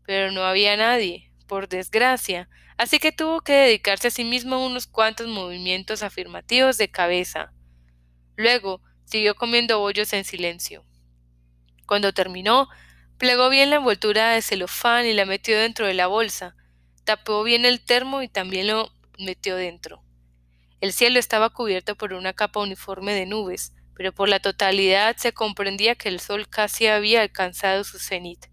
Pero 0.05 0.31
no 0.31 0.43
había 0.43 0.77
nadie, 0.77 1.29
por 1.45 1.67
desgracia, 1.67 2.47
así 2.77 2.99
que 2.99 3.11
tuvo 3.11 3.41
que 3.41 3.51
dedicarse 3.51 4.07
a 4.07 4.11
sí 4.11 4.23
mismo 4.23 4.65
unos 4.65 4.87
cuantos 4.87 5.27
movimientos 5.27 6.03
afirmativos 6.03 6.77
de 6.77 6.89
cabeza. 6.89 7.51
Luego 8.37 8.81
siguió 9.03 9.35
comiendo 9.35 9.79
bollos 9.79 10.13
en 10.13 10.23
silencio. 10.23 10.85
Cuando 11.85 12.13
terminó, 12.13 12.69
plegó 13.17 13.49
bien 13.49 13.69
la 13.69 13.77
envoltura 13.77 14.31
de 14.31 14.41
celofán 14.41 15.05
y 15.05 15.13
la 15.13 15.25
metió 15.25 15.59
dentro 15.59 15.87
de 15.87 15.93
la 15.93 16.07
bolsa, 16.07 16.55
tapó 17.03 17.43
bien 17.43 17.65
el 17.65 17.81
termo 17.81 18.21
y 18.21 18.27
también 18.27 18.67
lo 18.67 18.91
metió 19.17 19.55
dentro. 19.55 20.03
El 20.79 20.93
cielo 20.93 21.19
estaba 21.19 21.49
cubierto 21.49 21.95
por 21.95 22.13
una 22.13 22.33
capa 22.33 22.59
uniforme 22.59 23.13
de 23.13 23.25
nubes, 23.25 23.73
pero 23.95 24.13
por 24.13 24.29
la 24.29 24.39
totalidad 24.39 25.15
se 25.17 25.33
comprendía 25.33 25.95
que 25.95 26.09
el 26.09 26.19
sol 26.19 26.47
casi 26.47 26.85
había 26.85 27.21
alcanzado 27.21 27.83
su 27.83 27.97
cenit. 27.97 28.45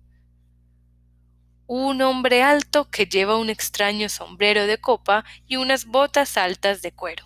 Un 1.66 2.00
hombre 2.00 2.42
alto 2.42 2.88
que 2.90 3.07
lleva 3.07 3.37
un 3.37 3.50
extraño 3.50 4.09
sombrero 4.09 4.66
de 4.66 4.79
copa 4.79 5.24
y 5.46 5.57
unas 5.57 5.85
botas 5.85 6.38
altas 6.38 6.81
de 6.81 6.92
cuero. 6.92 7.24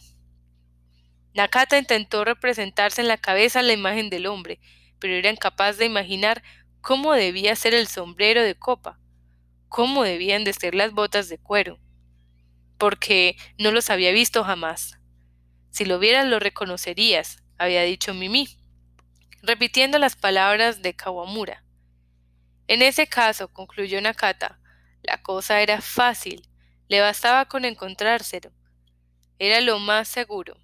Nakata 1.34 1.78
intentó 1.78 2.24
representarse 2.24 3.00
en 3.00 3.08
la 3.08 3.18
cabeza 3.18 3.62
la 3.62 3.72
imagen 3.72 4.10
del 4.10 4.26
hombre, 4.26 4.58
pero 4.98 5.14
era 5.14 5.30
incapaz 5.30 5.78
de 5.78 5.86
imaginar 5.86 6.42
cómo 6.80 7.12
debía 7.12 7.56
ser 7.56 7.74
el 7.74 7.86
sombrero 7.86 8.42
de 8.42 8.54
copa, 8.54 8.98
cómo 9.68 10.04
debían 10.04 10.44
de 10.44 10.52
ser 10.52 10.74
las 10.74 10.92
botas 10.92 11.28
de 11.28 11.38
cuero 11.38 11.78
porque 12.78 13.36
no 13.58 13.72
los 13.72 13.90
había 13.90 14.12
visto 14.12 14.44
jamás. 14.44 14.98
Si 15.70 15.84
lo 15.84 15.98
vieras 15.98 16.26
lo 16.26 16.38
reconocerías, 16.38 17.42
había 17.58 17.82
dicho 17.82 18.14
Mimi, 18.14 18.48
repitiendo 19.42 19.98
las 19.98 20.16
palabras 20.16 20.80
de 20.80 20.94
Kawamura. 20.94 21.64
En 22.68 22.82
ese 22.82 23.06
caso, 23.06 23.48
concluyó 23.52 24.00
Nakata, 24.00 24.60
la 25.02 25.22
cosa 25.22 25.60
era 25.60 25.80
fácil, 25.80 26.48
le 26.88 27.00
bastaba 27.00 27.46
con 27.46 27.64
encontrárselo. 27.64 28.52
Era 29.38 29.60
lo 29.60 29.78
más 29.78 30.08
seguro. 30.08 30.56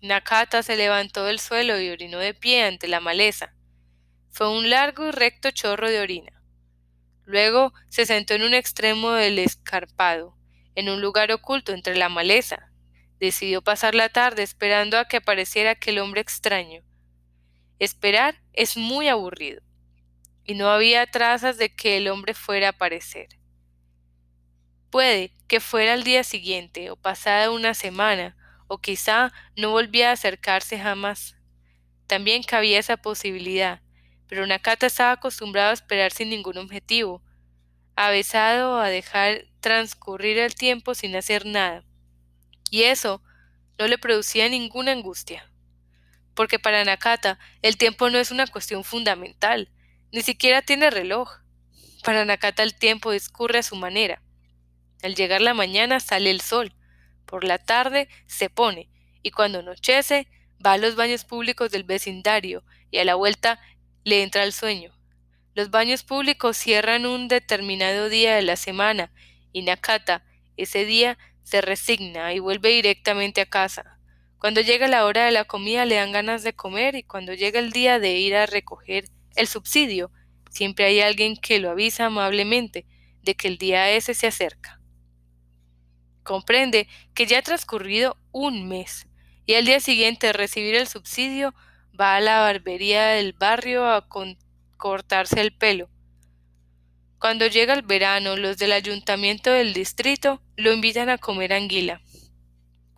Nakata 0.00 0.62
se 0.62 0.76
levantó 0.76 1.24
del 1.24 1.38
suelo 1.38 1.80
y 1.80 1.88
orinó 1.88 2.18
de 2.18 2.34
pie 2.34 2.64
ante 2.64 2.88
la 2.88 3.00
maleza. 3.00 3.53
Fue 4.34 4.50
un 4.50 4.68
largo 4.68 5.06
y 5.06 5.10
recto 5.12 5.52
chorro 5.52 5.88
de 5.88 6.00
orina. 6.00 6.42
Luego 7.24 7.72
se 7.88 8.04
sentó 8.04 8.34
en 8.34 8.42
un 8.42 8.52
extremo 8.52 9.12
del 9.12 9.38
escarpado, 9.38 10.36
en 10.74 10.88
un 10.88 11.00
lugar 11.00 11.30
oculto 11.30 11.72
entre 11.72 11.96
la 11.96 12.08
maleza. 12.08 12.72
Decidió 13.20 13.62
pasar 13.62 13.94
la 13.94 14.08
tarde 14.08 14.42
esperando 14.42 14.98
a 14.98 15.04
que 15.04 15.18
apareciera 15.18 15.70
aquel 15.70 16.00
hombre 16.00 16.20
extraño. 16.20 16.82
Esperar 17.78 18.42
es 18.52 18.76
muy 18.76 19.06
aburrido, 19.06 19.62
y 20.42 20.54
no 20.54 20.68
había 20.68 21.06
trazas 21.06 21.56
de 21.56 21.72
que 21.72 21.96
el 21.96 22.08
hombre 22.08 22.34
fuera 22.34 22.66
a 22.66 22.70
aparecer. 22.70 23.28
Puede 24.90 25.32
que 25.46 25.60
fuera 25.60 25.92
al 25.92 26.02
día 26.02 26.24
siguiente, 26.24 26.90
o 26.90 26.96
pasada 26.96 27.52
una 27.52 27.72
semana, 27.72 28.36
o 28.66 28.78
quizá 28.78 29.32
no 29.56 29.70
volvía 29.70 30.10
a 30.10 30.14
acercarse 30.14 30.76
jamás. 30.76 31.36
También 32.08 32.42
cabía 32.42 32.80
esa 32.80 32.96
posibilidad, 32.96 33.83
pero 34.34 34.48
Nakata 34.48 34.86
estaba 34.86 35.12
acostumbrado 35.12 35.70
a 35.70 35.74
esperar 35.74 36.10
sin 36.10 36.28
ningún 36.28 36.58
objetivo, 36.58 37.22
avesado 37.94 38.80
a 38.80 38.88
dejar 38.88 39.44
transcurrir 39.60 40.38
el 40.38 40.56
tiempo 40.56 40.96
sin 40.96 41.14
hacer 41.14 41.46
nada. 41.46 41.84
Y 42.68 42.82
eso 42.82 43.22
no 43.78 43.86
le 43.86 43.96
producía 43.96 44.48
ninguna 44.48 44.90
angustia. 44.90 45.48
Porque 46.34 46.58
para 46.58 46.84
Nakata 46.84 47.38
el 47.62 47.76
tiempo 47.76 48.10
no 48.10 48.18
es 48.18 48.32
una 48.32 48.48
cuestión 48.48 48.82
fundamental, 48.82 49.70
ni 50.10 50.22
siquiera 50.22 50.62
tiene 50.62 50.90
reloj. 50.90 51.30
Para 52.02 52.24
Nakata 52.24 52.64
el 52.64 52.74
tiempo 52.74 53.12
discurre 53.12 53.60
a 53.60 53.62
su 53.62 53.76
manera. 53.76 54.20
Al 55.04 55.14
llegar 55.14 55.42
la 55.42 55.54
mañana 55.54 56.00
sale 56.00 56.32
el 56.32 56.40
sol, 56.40 56.74
por 57.24 57.44
la 57.44 57.58
tarde 57.58 58.08
se 58.26 58.50
pone, 58.50 58.90
y 59.22 59.30
cuando 59.30 59.60
anochece 59.60 60.26
va 60.66 60.72
a 60.72 60.78
los 60.78 60.96
baños 60.96 61.24
públicos 61.24 61.70
del 61.70 61.84
vecindario 61.84 62.64
y 62.90 62.98
a 62.98 63.04
la 63.04 63.14
vuelta 63.14 63.60
le 64.04 64.22
entra 64.22 64.44
el 64.44 64.52
sueño. 64.52 64.92
Los 65.54 65.70
baños 65.70 66.02
públicos 66.02 66.56
cierran 66.56 67.06
un 67.06 67.28
determinado 67.28 68.08
día 68.08 68.36
de 68.36 68.42
la 68.42 68.56
semana 68.56 69.12
y 69.52 69.62
Nakata 69.62 70.24
ese 70.56 70.84
día 70.84 71.18
se 71.42 71.60
resigna 71.60 72.32
y 72.32 72.38
vuelve 72.38 72.70
directamente 72.70 73.40
a 73.40 73.46
casa. 73.46 73.98
Cuando 74.38 74.60
llega 74.60 74.88
la 74.88 75.04
hora 75.04 75.24
de 75.24 75.32
la 75.32 75.44
comida 75.44 75.84
le 75.86 75.96
dan 75.96 76.12
ganas 76.12 76.42
de 76.42 76.54
comer 76.54 76.94
y 76.96 77.02
cuando 77.02 77.34
llega 77.34 77.58
el 77.58 77.70
día 77.70 77.98
de 77.98 78.18
ir 78.18 78.34
a 78.34 78.46
recoger 78.46 79.06
el 79.36 79.46
subsidio, 79.46 80.10
siempre 80.50 80.84
hay 80.84 81.00
alguien 81.00 81.36
que 81.36 81.58
lo 81.58 81.70
avisa 81.70 82.06
amablemente 82.06 82.86
de 83.22 83.34
que 83.34 83.48
el 83.48 83.58
día 83.58 83.90
ese 83.90 84.14
se 84.14 84.26
acerca. 84.26 84.80
Comprende 86.22 86.88
que 87.14 87.26
ya 87.26 87.38
ha 87.38 87.42
transcurrido 87.42 88.16
un 88.32 88.68
mes 88.68 89.06
y 89.46 89.54
al 89.54 89.66
día 89.66 89.80
siguiente 89.80 90.32
recibir 90.32 90.74
el 90.74 90.88
subsidio 90.88 91.54
va 91.98 92.16
a 92.16 92.20
la 92.20 92.40
barbería 92.40 93.06
del 93.08 93.32
barrio 93.32 93.86
a 93.86 94.06
cortarse 94.76 95.40
el 95.40 95.52
pelo 95.56 95.88
cuando 97.24 97.46
llega 97.46 97.72
el 97.72 97.80
verano, 97.80 98.36
los 98.36 98.58
del 98.58 98.72
ayuntamiento 98.72 99.50
del 99.50 99.72
distrito 99.72 100.42
lo 100.56 100.74
invitan 100.74 101.08
a 101.08 101.16
comer 101.16 101.54
anguila. 101.54 102.02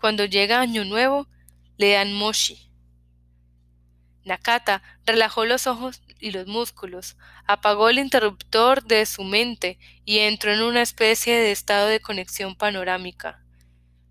Cuando 0.00 0.24
llega 0.24 0.58
Año 0.58 0.84
Nuevo, 0.84 1.28
le 1.76 1.92
dan 1.92 2.12
moshi. 2.12 2.72
Nakata 4.24 4.82
relajó 5.04 5.44
los 5.44 5.68
ojos 5.68 6.02
y 6.18 6.32
los 6.32 6.48
músculos, 6.48 7.16
apagó 7.46 7.88
el 7.88 8.00
interruptor 8.00 8.82
de 8.82 9.06
su 9.06 9.22
mente 9.22 9.78
y 10.04 10.18
entró 10.18 10.52
en 10.52 10.62
una 10.62 10.82
especie 10.82 11.36
de 11.36 11.52
estado 11.52 11.86
de 11.86 12.00
conexión 12.00 12.56
panorámica. 12.56 13.44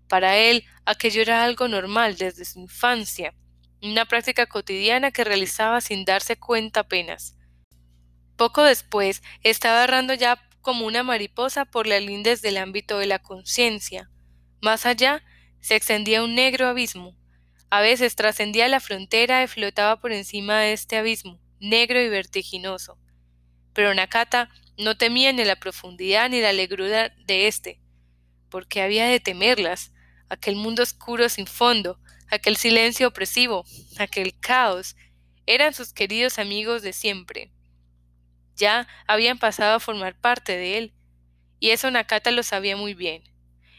Para 0.08 0.38
él, 0.38 0.64
aquello 0.86 1.20
era 1.20 1.44
algo 1.44 1.68
normal 1.68 2.16
desde 2.16 2.46
su 2.46 2.60
infancia, 2.60 3.34
una 3.90 4.04
práctica 4.04 4.46
cotidiana 4.46 5.10
que 5.10 5.24
realizaba 5.24 5.80
sin 5.80 6.04
darse 6.04 6.36
cuenta 6.36 6.80
apenas. 6.80 7.36
Poco 8.36 8.62
después 8.62 9.22
estaba 9.42 9.84
errando 9.84 10.14
ya 10.14 10.42
como 10.60 10.86
una 10.86 11.02
mariposa 11.02 11.64
por 11.64 11.86
las 11.86 12.02
lindes 12.02 12.42
del 12.42 12.56
ámbito 12.56 12.98
de 12.98 13.06
la 13.06 13.18
conciencia. 13.18 14.10
Más 14.60 14.84
allá 14.84 15.22
se 15.60 15.76
extendía 15.76 16.22
un 16.22 16.34
negro 16.34 16.66
abismo. 16.66 17.16
A 17.70 17.80
veces 17.80 18.16
trascendía 18.16 18.68
la 18.68 18.80
frontera 18.80 19.42
y 19.42 19.46
flotaba 19.46 20.00
por 20.00 20.12
encima 20.12 20.58
de 20.60 20.72
este 20.72 20.96
abismo, 20.96 21.40
negro 21.60 22.00
y 22.00 22.08
vertiginoso. 22.08 22.98
Pero 23.72 23.94
Nakata 23.94 24.50
no 24.78 24.96
temía 24.96 25.32
ni 25.32 25.44
la 25.44 25.56
profundidad 25.56 26.28
ni 26.30 26.40
la 26.40 26.52
legrura 26.52 27.14
de 27.26 27.46
éste, 27.46 27.80
porque 28.50 28.82
había 28.82 29.06
de 29.06 29.20
temerlas, 29.20 29.92
aquel 30.28 30.56
mundo 30.56 30.82
oscuro 30.82 31.28
sin 31.28 31.46
fondo, 31.46 31.98
aquel 32.30 32.56
silencio 32.56 33.08
opresivo, 33.08 33.64
aquel 33.98 34.38
caos, 34.38 34.96
eran 35.46 35.74
sus 35.74 35.92
queridos 35.92 36.38
amigos 36.38 36.82
de 36.82 36.92
siempre. 36.92 37.52
Ya 38.56 38.88
habían 39.06 39.38
pasado 39.38 39.76
a 39.76 39.80
formar 39.80 40.18
parte 40.20 40.56
de 40.56 40.78
él, 40.78 40.94
y 41.60 41.70
eso 41.70 41.90
Nakata 41.90 42.30
lo 42.30 42.42
sabía 42.42 42.76
muy 42.76 42.94
bien. 42.94 43.22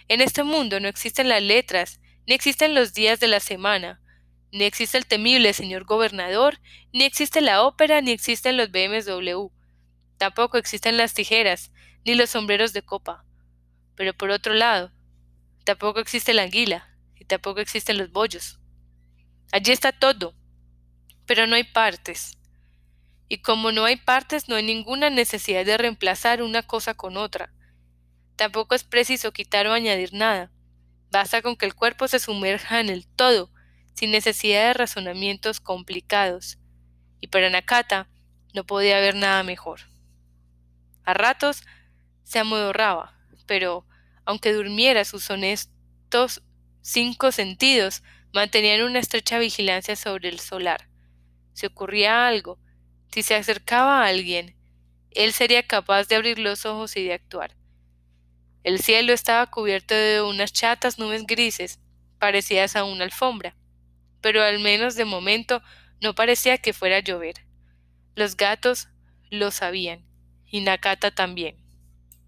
En 0.07 0.21
este 0.21 0.43
mundo 0.43 0.79
no 0.79 0.87
existen 0.87 1.29
las 1.29 1.41
letras, 1.41 1.99
ni 2.25 2.33
existen 2.33 2.73
los 2.73 2.93
días 2.93 3.19
de 3.19 3.27
la 3.27 3.39
semana, 3.39 4.01
ni 4.51 4.63
existe 4.63 4.97
el 4.97 5.05
temible 5.05 5.53
señor 5.53 5.83
gobernador, 5.83 6.59
ni 6.93 7.03
existe 7.03 7.41
la 7.41 7.63
ópera, 7.63 8.01
ni 8.01 8.11
existen 8.11 8.55
los 8.55 8.71
BMW. 8.71 9.47
Tampoco 10.17 10.57
existen 10.57 10.97
las 10.97 11.13
tijeras, 11.13 11.71
ni 12.05 12.15
los 12.15 12.29
sombreros 12.29 12.71
de 12.73 12.81
copa. 12.81 13.25
Pero 13.95 14.13
por 14.13 14.29
otro 14.29 14.53
lado, 14.53 14.91
tampoco 15.65 15.99
existe 15.99 16.33
la 16.33 16.43
anguila, 16.43 16.86
tampoco 17.27 17.59
existen 17.59 17.97
los 17.97 18.11
bollos. 18.11 18.59
Allí 19.51 19.71
está 19.71 19.91
todo, 19.91 20.35
pero 21.25 21.47
no 21.47 21.55
hay 21.55 21.63
partes. 21.63 22.37
Y 23.29 23.39
como 23.39 23.71
no 23.71 23.85
hay 23.85 23.97
partes, 23.97 24.47
no 24.47 24.55
hay 24.55 24.63
ninguna 24.63 25.09
necesidad 25.09 25.65
de 25.65 25.77
reemplazar 25.77 26.41
una 26.41 26.63
cosa 26.63 26.93
con 26.93 27.17
otra. 27.17 27.53
Tampoco 28.35 28.75
es 28.75 28.83
preciso 28.83 29.33
quitar 29.33 29.67
o 29.67 29.73
añadir 29.73 30.13
nada. 30.13 30.51
Basta 31.11 31.41
con 31.41 31.55
que 31.55 31.65
el 31.65 31.75
cuerpo 31.75 32.07
se 32.07 32.19
sumerja 32.19 32.79
en 32.79 32.89
el 32.89 33.07
todo, 33.07 33.51
sin 33.93 34.11
necesidad 34.11 34.67
de 34.67 34.73
razonamientos 34.73 35.59
complicados. 35.59 36.57
Y 37.19 37.27
para 37.27 37.49
Nakata 37.49 38.09
no 38.53 38.65
podía 38.65 38.97
haber 38.97 39.15
nada 39.15 39.43
mejor. 39.43 39.81
A 41.03 41.13
ratos 41.13 41.63
se 42.23 42.39
amodorraba, 42.39 43.17
pero 43.45 43.85
aunque 44.25 44.53
durmiera 44.53 45.05
sus 45.05 45.29
honestos 45.29 46.43
cinco 46.87 47.33
sentidos 47.33 48.01
mantenían 48.33 48.81
una 48.81 48.99
estrecha 48.99 49.39
vigilancia 49.39 49.97
sobre 49.97 50.29
el 50.29 50.39
solar. 50.39 50.87
Si 51.51 51.65
ocurría 51.65 52.27
algo, 52.27 52.59
si 53.11 53.23
se 53.23 53.35
acercaba 53.35 54.01
a 54.01 54.07
alguien, 54.07 54.55
él 55.11 55.33
sería 55.33 55.63
capaz 55.63 56.07
de 56.07 56.15
abrir 56.15 56.39
los 56.39 56.65
ojos 56.65 56.95
y 56.95 57.03
de 57.03 57.13
actuar. 57.13 57.57
El 58.63 58.79
cielo 58.79 59.11
estaba 59.11 59.47
cubierto 59.47 59.95
de 59.95 60.21
unas 60.21 60.53
chatas 60.53 60.97
nubes 60.97 61.25
grises, 61.27 61.81
parecidas 62.19 62.77
a 62.77 62.85
una 62.85 63.03
alfombra, 63.03 63.57
pero 64.21 64.41
al 64.41 64.59
menos 64.59 64.95
de 64.95 65.03
momento 65.03 65.61
no 66.01 66.15
parecía 66.15 66.57
que 66.57 66.71
fuera 66.71 66.97
a 66.97 67.01
llover. 67.01 67.35
Los 68.15 68.37
gatos 68.37 68.87
lo 69.29 69.51
sabían, 69.51 70.05
y 70.45 70.61
Nakata 70.61 71.11
también. 71.11 71.66